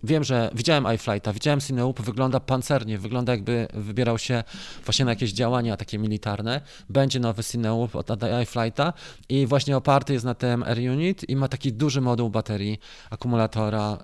Wiem, 0.05 0.25
że 0.25 0.51
widziałem 0.55 0.95
iFlighta, 0.95 1.33
widziałem 1.33 1.61
Cineup, 1.61 2.01
wygląda 2.01 2.41
pancernie, 2.41 2.99
wygląda 2.99 3.33
jakby 3.33 3.69
wybierał 3.75 4.19
się 4.19 4.45
właśnie 4.85 5.05
na 5.05 5.11
jakieś 5.11 5.33
działania 5.33 5.77
takie 5.77 5.99
militarne. 5.99 6.61
Będzie 6.89 7.21
nowy 7.21 7.45
Cineup 7.45 7.97
od 7.97 8.11
iFlighta 8.43 8.93
i 9.29 9.47
właśnie 9.47 9.77
oparty 9.77 10.13
jest 10.13 10.25
na 10.25 10.35
tym 10.35 10.63
R-Unit 10.63 11.29
i 11.29 11.37
ma 11.37 11.49
taki 11.49 11.73
duży 11.73 12.01
moduł 12.01 12.31
baterii 12.31 12.81
akumulatora 13.11 13.99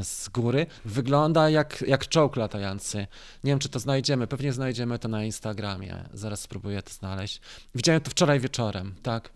e, 0.00 0.04
z 0.04 0.28
góry. 0.28 0.66
Wygląda 0.84 1.50
jak, 1.50 1.84
jak 1.86 2.08
czołg 2.08 2.36
latający. 2.36 3.06
Nie 3.44 3.52
wiem, 3.52 3.58
czy 3.58 3.68
to 3.68 3.78
znajdziemy, 3.78 4.26
pewnie 4.26 4.52
znajdziemy 4.52 4.98
to 4.98 5.08
na 5.08 5.24
Instagramie. 5.24 6.04
Zaraz 6.14 6.40
spróbuję 6.40 6.82
to 6.82 6.92
znaleźć. 6.92 7.40
Widziałem 7.74 8.00
to 8.00 8.10
wczoraj 8.10 8.40
wieczorem, 8.40 8.94
tak? 9.02 9.30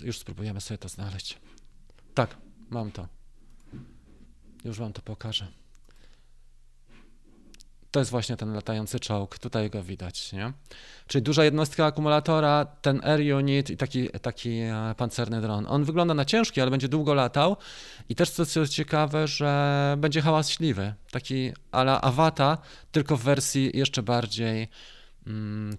Już 0.00 0.18
spróbujemy 0.18 0.60
sobie 0.60 0.78
to 0.78 0.88
znaleźć. 0.88 1.38
Tak, 2.14 2.36
mam 2.70 2.90
to. 2.90 3.08
Już 4.64 4.78
wam 4.78 4.92
to 4.92 5.02
pokażę. 5.02 5.46
To 7.90 8.00
jest 8.00 8.10
właśnie 8.10 8.36
ten 8.36 8.54
latający 8.54 9.00
czołg, 9.00 9.38
tutaj 9.38 9.70
go 9.70 9.82
widać, 9.82 10.32
nie? 10.32 10.52
Czyli 11.06 11.22
duża 11.22 11.44
jednostka 11.44 11.86
akumulatora, 11.86 12.64
ten 12.64 13.00
air 13.04 13.34
unit 13.36 13.70
i 13.70 13.76
taki, 13.76 14.08
taki 14.08 14.58
e, 14.58 14.94
pancerny 14.96 15.40
dron. 15.40 15.66
On 15.68 15.84
wygląda 15.84 16.14
na 16.14 16.24
ciężki, 16.24 16.60
ale 16.60 16.70
będzie 16.70 16.88
długo 16.88 17.14
latał 17.14 17.56
i 18.08 18.14
też 18.14 18.30
co, 18.30 18.46
co 18.46 18.68
ciekawe, 18.68 19.28
że 19.28 19.94
będzie 19.98 20.20
hałaśliwy, 20.20 20.94
taki 21.10 21.52
ala 21.72 22.00
awata, 22.00 22.58
tylko 22.92 23.16
w 23.16 23.22
wersji 23.22 23.70
jeszcze 23.74 24.02
bardziej 24.02 24.68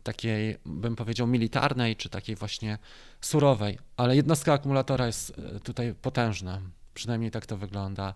takiej, 0.03 0.57
bym 0.65 0.95
powiedział, 0.95 1.27
militarnej, 1.27 1.95
czy 1.95 2.09
takiej 2.09 2.35
właśnie 2.35 2.77
surowej, 3.21 3.79
ale 3.97 4.15
jednostka 4.15 4.53
akumulatora 4.53 5.07
jest 5.07 5.33
e, 5.55 5.59
tutaj 5.59 5.95
potężna, 6.01 6.61
przynajmniej 6.93 7.31
tak 7.31 7.45
to 7.45 7.57
wygląda 7.57 8.13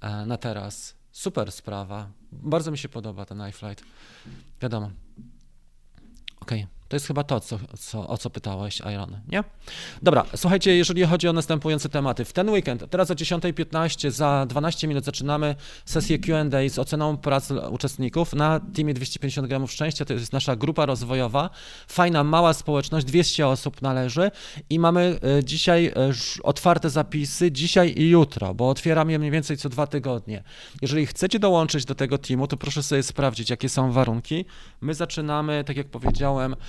e, 0.00 0.26
na 0.26 0.36
teraz. 0.36 0.98
Super 1.12 1.52
sprawa. 1.52 2.10
Bardzo 2.32 2.70
mi 2.70 2.78
się 2.78 2.88
podoba 2.88 3.24
ten 3.24 3.48
iFlight. 3.48 3.84
Wiadomo. 4.60 4.90
Okej. 6.40 6.62
Okay. 6.64 6.77
To 6.88 6.96
jest 6.96 7.06
chyba 7.06 7.24
to, 7.24 7.40
co, 7.40 7.58
co, 7.78 8.08
o 8.08 8.18
co 8.18 8.30
pytałeś, 8.30 8.80
Iron, 8.80 9.20
nie? 9.28 9.44
Dobra, 10.02 10.24
słuchajcie, 10.36 10.76
jeżeli 10.76 11.04
chodzi 11.04 11.28
o 11.28 11.32
następujące 11.32 11.88
tematy. 11.88 12.24
W 12.24 12.32
ten 12.32 12.50
weekend, 12.50 12.90
teraz 12.90 13.10
o 13.10 13.14
10.15, 13.14 14.10
za 14.10 14.46
12 14.48 14.88
minut 14.88 15.04
zaczynamy 15.04 15.54
sesję 15.84 16.18
Q&A 16.18 16.68
z 16.68 16.78
oceną 16.78 17.16
prac 17.16 17.50
uczestników 17.50 18.32
na 18.32 18.60
Teamie 18.60 18.94
250 18.94 19.48
gramów 19.48 19.72
szczęścia. 19.72 20.04
To 20.04 20.12
jest 20.12 20.32
nasza 20.32 20.56
grupa 20.56 20.86
rozwojowa. 20.86 21.50
Fajna, 21.88 22.24
mała 22.24 22.52
społeczność, 22.52 23.06
200 23.06 23.48
osób 23.48 23.82
należy 23.82 24.30
i 24.70 24.78
mamy 24.78 25.18
e, 25.38 25.44
dzisiaj 25.44 25.86
e, 25.86 25.92
otwarte 26.42 26.90
zapisy, 26.90 27.52
dzisiaj 27.52 27.94
i 27.96 28.08
jutro, 28.08 28.54
bo 28.54 28.68
otwieram 28.68 29.10
je 29.10 29.18
mniej 29.18 29.30
więcej 29.30 29.56
co 29.56 29.68
dwa 29.68 29.86
tygodnie. 29.86 30.42
Jeżeli 30.82 31.06
chcecie 31.06 31.38
dołączyć 31.38 31.84
do 31.84 31.94
tego 31.94 32.18
teamu, 32.18 32.46
to 32.46 32.56
proszę 32.56 32.82
sobie 32.82 33.02
sprawdzić, 33.02 33.50
jakie 33.50 33.68
są 33.68 33.92
warunki. 33.92 34.44
My 34.80 34.94
zaczynamy, 34.94 35.64
tak 35.64 35.76
jak 35.76 35.86
powiedziałem, 35.86 36.56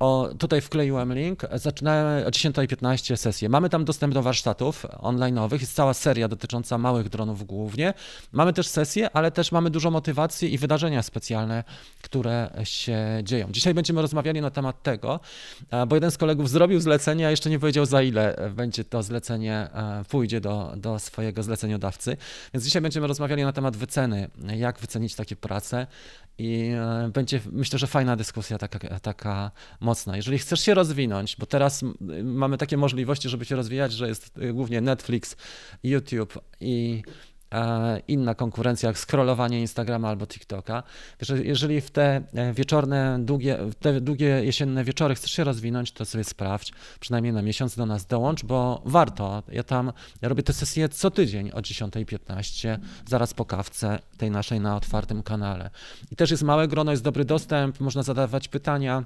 o, 0.00 0.28
tutaj 0.38 0.60
wkleiłem 0.60 1.14
link. 1.14 1.42
Zaczynamy 1.54 2.26
o 2.26 2.30
10.15 2.30 3.16
sesję. 3.16 3.48
Mamy 3.48 3.68
tam 3.68 3.84
dostęp 3.84 4.14
do 4.14 4.22
warsztatów 4.22 4.84
online'owych. 4.84 5.60
Jest 5.60 5.74
cała 5.74 5.94
seria 5.94 6.28
dotycząca 6.28 6.78
małych 6.78 7.08
dronów 7.08 7.46
głównie. 7.46 7.94
Mamy 8.32 8.52
też 8.52 8.66
sesję, 8.66 9.10
ale 9.10 9.30
też 9.30 9.52
mamy 9.52 9.70
dużo 9.70 9.90
motywacji 9.90 10.54
i 10.54 10.58
wydarzenia 10.58 11.02
specjalne, 11.02 11.64
które 12.02 12.50
się 12.64 12.98
dzieją. 13.22 13.48
Dzisiaj 13.50 13.74
będziemy 13.74 14.02
rozmawiali 14.02 14.40
na 14.40 14.50
temat 14.50 14.82
tego, 14.82 15.20
bo 15.86 15.96
jeden 15.96 16.10
z 16.10 16.18
kolegów 16.18 16.50
zrobił 16.50 16.80
zlecenie, 16.80 17.26
a 17.26 17.30
jeszcze 17.30 17.50
nie 17.50 17.58
powiedział 17.58 17.86
za 17.86 18.02
ile 18.02 18.50
będzie 18.54 18.84
to 18.84 19.02
zlecenie, 19.02 19.68
e, 19.74 20.04
pójdzie 20.08 20.40
do, 20.40 20.72
do 20.76 20.98
swojego 20.98 21.42
zleceniodawcy. 21.42 22.16
Więc 22.54 22.64
dzisiaj 22.64 22.82
będziemy 22.82 23.06
rozmawiali 23.06 23.42
na 23.42 23.52
temat 23.52 23.76
wyceny, 23.76 24.30
jak 24.56 24.78
wycenić 24.78 25.14
takie 25.14 25.36
prace 25.36 25.86
i 26.38 26.70
e, 26.74 27.10
będzie, 27.12 27.40
myślę, 27.52 27.78
że 27.78 27.86
fajna 27.86 28.16
dyskusja 28.16 28.58
taka, 28.58 29.00
taka 29.00 29.50
mocna. 29.86 30.16
Jeżeli 30.16 30.38
chcesz 30.38 30.60
się 30.60 30.74
rozwinąć, 30.74 31.36
bo 31.36 31.46
teraz 31.46 31.84
mamy 32.22 32.58
takie 32.58 32.76
możliwości, 32.76 33.28
żeby 33.28 33.44
się 33.44 33.56
rozwijać, 33.56 33.92
że 33.92 34.08
jest 34.08 34.38
y, 34.38 34.52
głównie 34.52 34.80
Netflix, 34.80 35.36
YouTube 35.82 36.38
i 36.60 37.02
e, 37.54 38.00
inna 38.08 38.34
konkurencja, 38.34 38.86
jak 38.86 38.98
scrollowanie 38.98 39.60
Instagrama 39.60 40.08
albo 40.08 40.26
TikToka. 40.26 40.82
Jeżeli 41.44 41.80
w 41.80 41.90
te 41.90 42.22
e, 42.34 42.52
wieczorne, 42.52 43.18
długie, 43.20 43.58
te 43.80 44.00
długie 44.00 44.44
jesienne 44.44 44.84
wieczory 44.84 45.14
chcesz 45.14 45.30
się 45.30 45.44
rozwinąć, 45.44 45.92
to 45.92 46.04
sobie 46.04 46.24
sprawdź, 46.24 46.72
przynajmniej 47.00 47.32
na 47.32 47.42
miesiąc 47.42 47.76
do 47.76 47.86
nas 47.86 48.06
dołącz, 48.06 48.44
bo 48.44 48.82
warto. 48.84 49.42
Ja 49.48 49.62
tam 49.62 49.92
ja 50.22 50.28
robię 50.28 50.42
te 50.42 50.52
sesje 50.52 50.88
co 50.88 51.10
tydzień 51.10 51.50
o 51.50 51.60
10.15, 51.60 52.78
zaraz 53.08 53.34
po 53.34 53.44
kawce 53.44 53.98
tej 54.18 54.30
naszej 54.30 54.60
na 54.60 54.76
otwartym 54.76 55.22
kanale. 55.22 55.70
I 56.10 56.16
też 56.16 56.30
jest 56.30 56.42
małe 56.42 56.68
grono, 56.68 56.90
jest 56.90 57.04
dobry 57.04 57.24
dostęp, 57.24 57.80
można 57.80 58.02
zadawać 58.02 58.48
pytania 58.48 59.04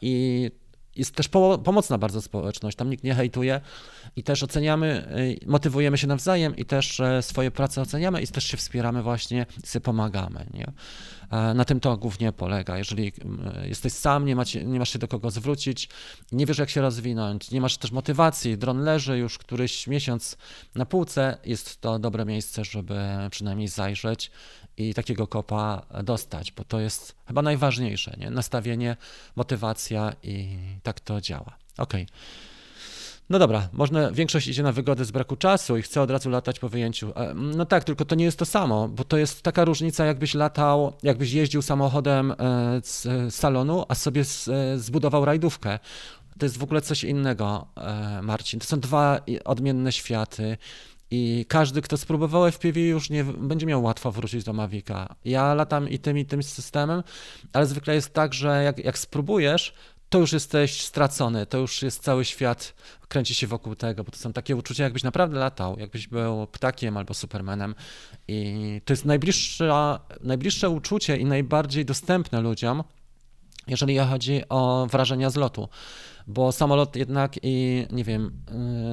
I 0.00 0.50
jest 0.98 1.14
też 1.14 1.28
pomocna 1.64 1.98
bardzo 1.98 2.22
społeczność, 2.22 2.76
tam 2.76 2.90
nikt 2.90 3.04
nie 3.04 3.14
hejtuje 3.14 3.60
i 4.16 4.22
też 4.22 4.42
oceniamy, 4.42 5.08
e, 5.44 5.50
motywujemy 5.50 5.98
się 5.98 6.06
nawzajem 6.06 6.56
i 6.56 6.64
też 6.64 7.00
e, 7.00 7.22
swoje 7.22 7.50
prace 7.50 7.82
oceniamy 7.82 8.22
i 8.22 8.26
też 8.26 8.44
się 8.44 8.56
wspieramy 8.56 9.02
właśnie 9.02 9.46
sobie 9.64 9.82
pomagamy. 9.82 10.46
Nie? 10.54 10.72
Na 11.54 11.64
tym 11.64 11.80
to 11.80 11.96
głównie 11.96 12.32
polega. 12.32 12.78
Jeżeli 12.78 13.12
jesteś 13.64 13.92
sam, 13.92 14.24
nie, 14.24 14.36
macie, 14.36 14.64
nie 14.64 14.78
masz 14.78 14.92
się 14.92 14.98
do 14.98 15.08
kogo 15.08 15.30
zwrócić, 15.30 15.88
nie 16.32 16.46
wiesz 16.46 16.58
jak 16.58 16.70
się 16.70 16.80
rozwinąć, 16.80 17.50
nie 17.50 17.60
masz 17.60 17.76
też 17.76 17.92
motywacji, 17.92 18.58
dron 18.58 18.78
leży 18.78 19.18
już 19.18 19.38
któryś 19.38 19.86
miesiąc 19.86 20.36
na 20.74 20.86
półce, 20.86 21.38
jest 21.44 21.80
to 21.80 21.98
dobre 21.98 22.24
miejsce, 22.24 22.64
żeby 22.64 23.00
przynajmniej 23.30 23.68
zajrzeć 23.68 24.30
i 24.78 24.94
takiego 24.94 25.26
kopa 25.26 25.82
dostać, 26.04 26.52
bo 26.52 26.64
to 26.64 26.80
jest 26.80 27.14
chyba 27.26 27.42
najważniejsze, 27.42 28.16
nie? 28.18 28.30
nastawienie, 28.30 28.96
motywacja 29.36 30.12
i 30.22 30.56
tak 30.82 31.00
to 31.00 31.20
działa. 31.20 31.56
Ok. 31.78 31.94
No 33.30 33.38
dobra, 33.38 33.68
można, 33.72 34.12
większość 34.12 34.48
idzie 34.48 34.62
na 34.62 34.72
wygodę 34.72 35.04
z 35.04 35.10
braku 35.10 35.36
czasu 35.36 35.76
i 35.76 35.82
chce 35.82 36.02
od 36.02 36.10
razu 36.10 36.30
latać 36.30 36.58
po 36.58 36.68
wyjęciu. 36.68 37.12
E, 37.16 37.34
no 37.34 37.64
tak, 37.66 37.84
tylko 37.84 38.04
to 38.04 38.14
nie 38.14 38.24
jest 38.24 38.38
to 38.38 38.44
samo, 38.44 38.88
bo 38.88 39.04
to 39.04 39.16
jest 39.16 39.42
taka 39.42 39.64
różnica, 39.64 40.04
jakbyś 40.04 40.34
latał, 40.34 40.92
jakbyś 41.02 41.32
jeździł 41.32 41.62
samochodem 41.62 42.30
e, 42.32 42.36
z 42.82 43.34
salonu, 43.34 43.84
a 43.88 43.94
sobie 43.94 44.22
e, 44.22 44.78
zbudował 44.78 45.24
rajdówkę. 45.24 45.78
To 46.38 46.46
jest 46.46 46.58
w 46.58 46.62
ogóle 46.62 46.80
coś 46.80 47.04
innego, 47.04 47.66
Marcin. 48.22 48.60
To 48.60 48.66
są 48.66 48.80
dwa 48.80 49.20
odmienne 49.44 49.92
światy. 49.92 50.56
I 51.10 51.46
każdy, 51.48 51.82
kto 51.82 51.96
spróbował 51.96 52.50
FPV, 52.50 52.80
już 52.80 53.10
nie 53.10 53.24
będzie 53.24 53.66
miał 53.66 53.82
łatwo 53.82 54.12
wrócić 54.12 54.44
do 54.44 54.52
Mavica. 54.52 55.14
Ja 55.24 55.54
latam 55.54 55.88
i 55.88 55.98
tym, 55.98 56.18
i 56.18 56.26
tym 56.26 56.42
systemem, 56.42 57.02
ale 57.52 57.66
zwykle 57.66 57.94
jest 57.94 58.14
tak, 58.14 58.34
że 58.34 58.62
jak, 58.64 58.84
jak 58.84 58.98
spróbujesz, 58.98 59.74
to 60.08 60.18
już 60.18 60.32
jesteś 60.32 60.80
stracony, 60.80 61.46
to 61.46 61.58
już 61.58 61.82
jest 61.82 62.02
cały 62.02 62.24
świat, 62.24 62.74
kręci 63.08 63.34
się 63.34 63.46
wokół 63.46 63.74
tego, 63.74 64.04
bo 64.04 64.10
to 64.10 64.16
są 64.16 64.32
takie 64.32 64.56
uczucia, 64.56 64.84
jakbyś 64.84 65.02
naprawdę 65.02 65.38
latał, 65.38 65.78
jakbyś 65.78 66.08
był 66.08 66.46
ptakiem 66.46 66.96
albo 66.96 67.14
supermanem. 67.14 67.74
I 68.28 68.80
to 68.84 68.92
jest 68.92 69.04
najbliższe, 69.04 69.98
najbliższe 70.20 70.70
uczucie 70.70 71.16
i 71.16 71.24
najbardziej 71.24 71.84
dostępne 71.84 72.40
ludziom, 72.40 72.84
jeżeli 73.66 73.98
chodzi 73.98 74.42
o 74.48 74.86
wrażenia 74.90 75.30
z 75.30 75.36
lotu 75.36 75.68
bo 76.28 76.52
samolot 76.52 76.96
jednak 76.96 77.32
i 77.42 77.86
nie 77.90 78.04
wiem, 78.04 78.26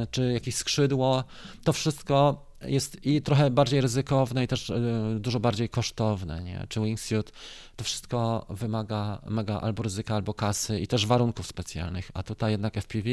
y, 0.03 0.07
czy 0.11 0.33
jakieś 0.33 0.55
skrzydło, 0.55 1.23
to 1.63 1.73
wszystko 1.73 2.45
jest 2.61 3.05
i 3.05 3.21
trochę 3.21 3.51
bardziej 3.51 3.81
ryzykowne 3.81 4.43
i 4.43 4.47
też 4.47 4.69
y, 4.69 5.17
dużo 5.19 5.39
bardziej 5.39 5.69
kosztowne, 5.69 6.43
nie? 6.43 6.65
Czy 6.69 6.79
wingsuit, 6.79 7.31
to 7.75 7.83
wszystko 7.83 8.45
wymaga 8.49 9.21
mega 9.29 9.59
albo 9.59 9.83
ryzyka, 9.83 10.15
albo 10.15 10.33
kasy 10.33 10.79
i 10.79 10.87
też 10.87 11.05
warunków 11.05 11.47
specjalnych, 11.47 12.11
a 12.13 12.23
tutaj 12.23 12.51
jednak 12.51 12.77
FPV 12.77 13.09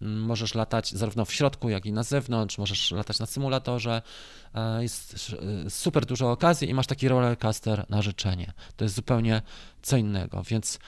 możesz 0.00 0.54
latać 0.54 0.92
zarówno 0.92 1.24
w 1.24 1.32
środku, 1.32 1.68
jak 1.68 1.86
i 1.86 1.92
na 1.92 2.02
zewnątrz, 2.02 2.58
możesz 2.58 2.90
latać 2.90 3.18
na 3.18 3.26
symulatorze, 3.26 4.02
e, 4.54 4.82
jest 4.82 5.36
super 5.68 6.06
dużo 6.06 6.30
okazji 6.30 6.70
i 6.70 6.74
masz 6.74 6.86
taki 6.86 7.08
rollercoaster 7.08 7.84
na 7.88 8.02
życzenie. 8.02 8.52
To 8.76 8.84
jest 8.84 8.94
zupełnie 8.94 9.42
co 9.82 9.96
innego, 9.96 10.42
więc 10.42 10.78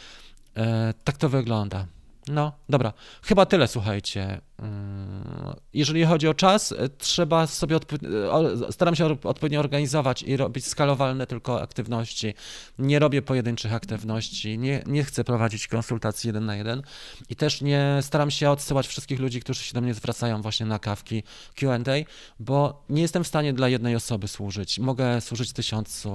e, 0.57 0.95
tak 1.05 1.17
to 1.17 1.29
wygląda. 1.29 1.87
No, 2.31 2.53
dobra. 2.69 2.93
Chyba 3.23 3.47
tyle, 3.47 3.69
słuchajcie. 3.69 4.41
Mm, 4.63 5.55
jeżeli 5.75 6.05
chodzi 6.05 6.29
o 6.29 6.35
czas, 6.35 6.73
e, 6.73 6.89
trzeba 6.89 7.47
sobie 7.47 7.77
e, 7.77 8.73
staram 8.73 8.95
się 8.95 9.17
odpowiednio 9.25 9.61
organizować 9.61 10.23
i 10.23 10.37
robić 10.37 10.67
skalowalne 10.67 11.27
tylko 11.27 11.63
aktywności. 11.63 12.35
Nie 12.79 12.99
robię 12.99 13.23
pojedynczych 13.23 13.75
aktywności, 13.75 14.59
nie, 14.59 14.83
nie 14.87 15.05
chcę 15.05 15.25
prowadzić 15.25 15.69
konsultacji 15.69 16.29
jeden 16.29 16.47
na 16.47 16.57
jeden 16.57 16.83
i 17.29 17.37
też 17.37 17.61
nie 17.61 17.99
staram 18.01 18.31
się 18.31 18.51
odsyłać 18.51 18.87
wszystkich 18.87 19.21
ludzi, 19.21 19.41
którzy 19.41 19.63
się 19.63 19.75
do 19.75 19.81
mnie 19.81 19.95
zwracają 19.95 20.43
właśnie 20.43 20.67
na 20.67 20.79
kawki 20.79 21.23
Q&A, 21.55 21.93
bo 22.41 22.85
nie 22.89 23.03
jestem 23.03 23.25
w 23.25 23.29
stanie 23.29 23.53
dla 23.53 23.69
jednej 23.69 23.97
osoby 23.97 24.29
służyć. 24.29 24.79
Mogę 24.79 25.21
służyć 25.21 25.53
tysiącu, 25.53 26.13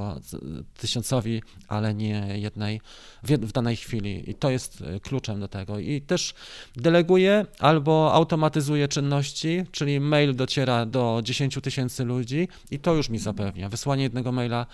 tysiącowi, 0.78 1.42
ale 1.68 1.94
nie 1.94 2.28
jednej 2.40 2.82
w, 3.24 3.32
w 3.32 3.52
danej 3.52 3.76
chwili 3.76 4.30
i 4.30 4.36
to 4.36 4.50
jest 4.50 4.82
e, 4.82 5.00
kluczem 5.00 5.40
do 5.40 5.48
tego. 5.48 5.80
I 5.80 6.02
też 6.04 6.34
deleguję 6.76 7.46
albo 7.60 8.14
auto 8.14 8.34
automatyzuje 8.34 8.88
czynności, 8.88 9.64
czyli 9.72 10.00
mail 10.00 10.36
dociera 10.36 10.86
do 10.86 11.22
10 11.24 11.58
tysięcy 11.64 12.04
ludzi 12.04 12.48
i 12.72 12.80
to 12.80 12.94
już 12.94 13.10
mi 13.10 13.20
zapewnia. 13.20 13.70
Wysłanie 13.70 14.04
jednego 14.04 14.32
maila 14.32 14.66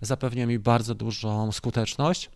zapewnia 0.00 0.46
mi 0.46 0.58
bardzo 0.58 0.94
dużą 0.94 1.52
skuteczność. 1.52 2.30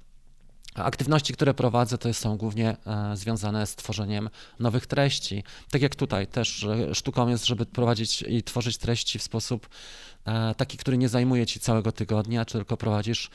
Aktywności, 0.74 1.32
które 1.32 1.54
prowadzę, 1.54 1.98
to 1.98 2.14
są 2.14 2.36
głównie 2.36 2.76
e, 2.86 3.16
związane 3.16 3.66
z 3.66 3.76
tworzeniem 3.76 4.30
nowych 4.60 4.86
treści. 4.86 5.44
Tak 5.70 5.82
jak 5.82 5.94
tutaj 5.96 6.26
też 6.26 6.66
sztuką 6.92 7.28
jest, 7.28 7.46
żeby 7.46 7.66
prowadzić 7.66 8.22
i 8.22 8.42
tworzyć 8.42 8.78
treści 8.78 9.18
w 9.18 9.22
sposób 9.22 9.68
e, 10.24 10.54
taki, 10.54 10.76
który 10.76 10.98
nie 10.98 11.08
zajmuje 11.08 11.46
ci 11.46 11.60
całego 11.60 11.92
tygodnia, 11.92 12.44
czy 12.44 12.52
tylko 12.52 12.76
prowadzisz 12.76 13.30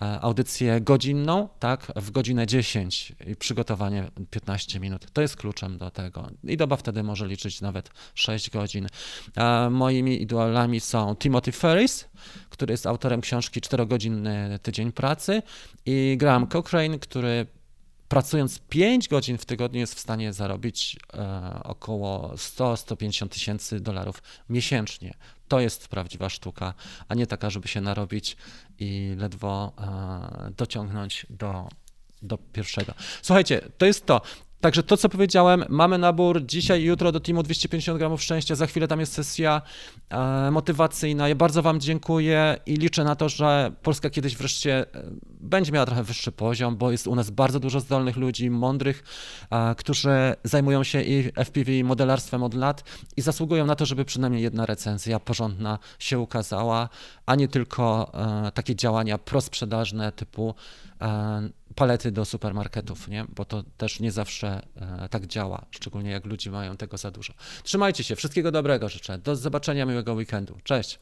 audycję 0.00 0.80
godzinną, 0.80 1.48
tak, 1.58 1.92
w 1.96 2.10
godzinę 2.10 2.46
10 2.46 3.12
i 3.26 3.36
przygotowanie 3.36 4.10
15 4.30 4.80
minut. 4.80 5.06
To 5.12 5.22
jest 5.22 5.36
kluczem 5.36 5.78
do 5.78 5.90
tego. 5.90 6.30
I 6.44 6.56
doba 6.56 6.76
wtedy 6.76 7.02
może 7.02 7.26
liczyć 7.26 7.60
nawet 7.60 7.90
6 8.14 8.50
godzin. 8.50 8.86
E, 9.36 9.70
moimi 9.70 10.22
idolami 10.22 10.80
są 10.80 11.16
Timothy 11.16 11.52
Ferris, 11.52 12.08
który 12.50 12.72
jest 12.72 12.86
autorem 12.86 13.20
książki 13.20 13.60
4-godzinny 13.60 14.58
tydzień 14.58 14.92
pracy 14.92 15.42
i 15.86 16.16
Graham 16.18 16.46
Cochrane, 16.46 16.98
który 16.98 17.46
pracując 18.08 18.58
5 18.58 19.08
godzin 19.08 19.38
w 19.38 19.44
tygodniu 19.44 19.80
jest 19.80 19.94
w 19.94 20.00
stanie 20.00 20.32
zarobić 20.32 20.96
e, 21.14 21.60
około 21.64 22.32
100-150 22.34 23.28
tysięcy 23.28 23.80
dolarów 23.80 24.22
miesięcznie. 24.48 25.14
To 25.50 25.60
jest 25.60 25.88
prawdziwa 25.88 26.28
sztuka, 26.28 26.74
a 27.08 27.14
nie 27.14 27.26
taka, 27.26 27.50
żeby 27.50 27.68
się 27.68 27.80
narobić 27.80 28.36
i 28.78 29.14
ledwo 29.18 29.72
e, 29.78 30.50
dociągnąć 30.56 31.26
do, 31.30 31.68
do 32.22 32.38
pierwszego. 32.38 32.94
Słuchajcie, 33.22 33.60
to 33.78 33.86
jest 33.86 34.06
to. 34.06 34.20
Także 34.60 34.82
to, 34.82 34.96
co 34.96 35.08
powiedziałem, 35.08 35.64
mamy 35.68 35.98
nabór 35.98 36.46
dzisiaj 36.46 36.82
i 36.82 36.84
jutro 36.84 37.12
do 37.12 37.20
teamu 37.20 37.42
250 37.42 37.98
gramów 37.98 38.22
szczęścia. 38.22 38.54
Za 38.54 38.66
chwilę 38.66 38.88
tam 38.88 39.00
jest 39.00 39.12
sesja 39.12 39.62
e, 40.08 40.50
motywacyjna. 40.50 41.28
Ja 41.28 41.34
bardzo 41.34 41.62
Wam 41.62 41.80
dziękuję 41.80 42.56
i 42.66 42.74
liczę 42.74 43.04
na 43.04 43.16
to, 43.16 43.28
że 43.28 43.72
Polska 43.82 44.10
kiedyś 44.10 44.36
wreszcie 44.36 44.94
e, 44.94 45.02
będzie 45.40 45.72
miała 45.72 45.86
trochę 45.86 46.02
wyższy 46.02 46.32
poziom, 46.32 46.76
bo 46.76 46.90
jest 46.90 47.06
u 47.06 47.14
nas 47.14 47.30
bardzo 47.30 47.60
dużo 47.60 47.80
zdolnych 47.80 48.16
ludzi, 48.16 48.50
mądrych, 48.50 49.02
e, 49.50 49.74
którzy 49.74 50.34
zajmują 50.44 50.84
się 50.84 51.02
i 51.02 51.32
FPV, 51.44 51.72
i 51.72 51.84
modelarstwem 51.84 52.42
od 52.42 52.54
lat 52.54 52.84
i 53.16 53.20
zasługują 53.20 53.66
na 53.66 53.76
to, 53.76 53.86
żeby 53.86 54.04
przynajmniej 54.04 54.42
jedna 54.42 54.66
recenzja 54.66 55.20
porządna 55.20 55.78
się 55.98 56.18
ukazała, 56.18 56.88
a 57.26 57.34
nie 57.34 57.48
tylko 57.48 58.12
e, 58.46 58.52
takie 58.52 58.76
działania 58.76 59.18
prosprzedażne 59.18 60.12
typu 60.12 60.54
palety 61.74 62.12
do 62.12 62.24
supermarketów, 62.24 63.08
nie? 63.08 63.24
bo 63.36 63.44
to 63.44 63.62
też 63.76 64.00
nie 64.00 64.12
zawsze 64.12 64.62
e, 64.76 65.08
tak 65.08 65.26
działa, 65.26 65.66
szczególnie 65.70 66.10
jak 66.10 66.24
ludzie 66.24 66.50
mają 66.50 66.76
tego 66.76 66.96
za 66.96 67.10
dużo. 67.10 67.32
Trzymajcie 67.62 68.04
się, 68.04 68.16
wszystkiego 68.16 68.52
dobrego 68.52 68.88
życzę. 68.88 69.18
Do 69.18 69.36
zobaczenia, 69.36 69.86
miłego 69.86 70.14
weekendu. 70.14 70.56
Cześć. 70.64 70.98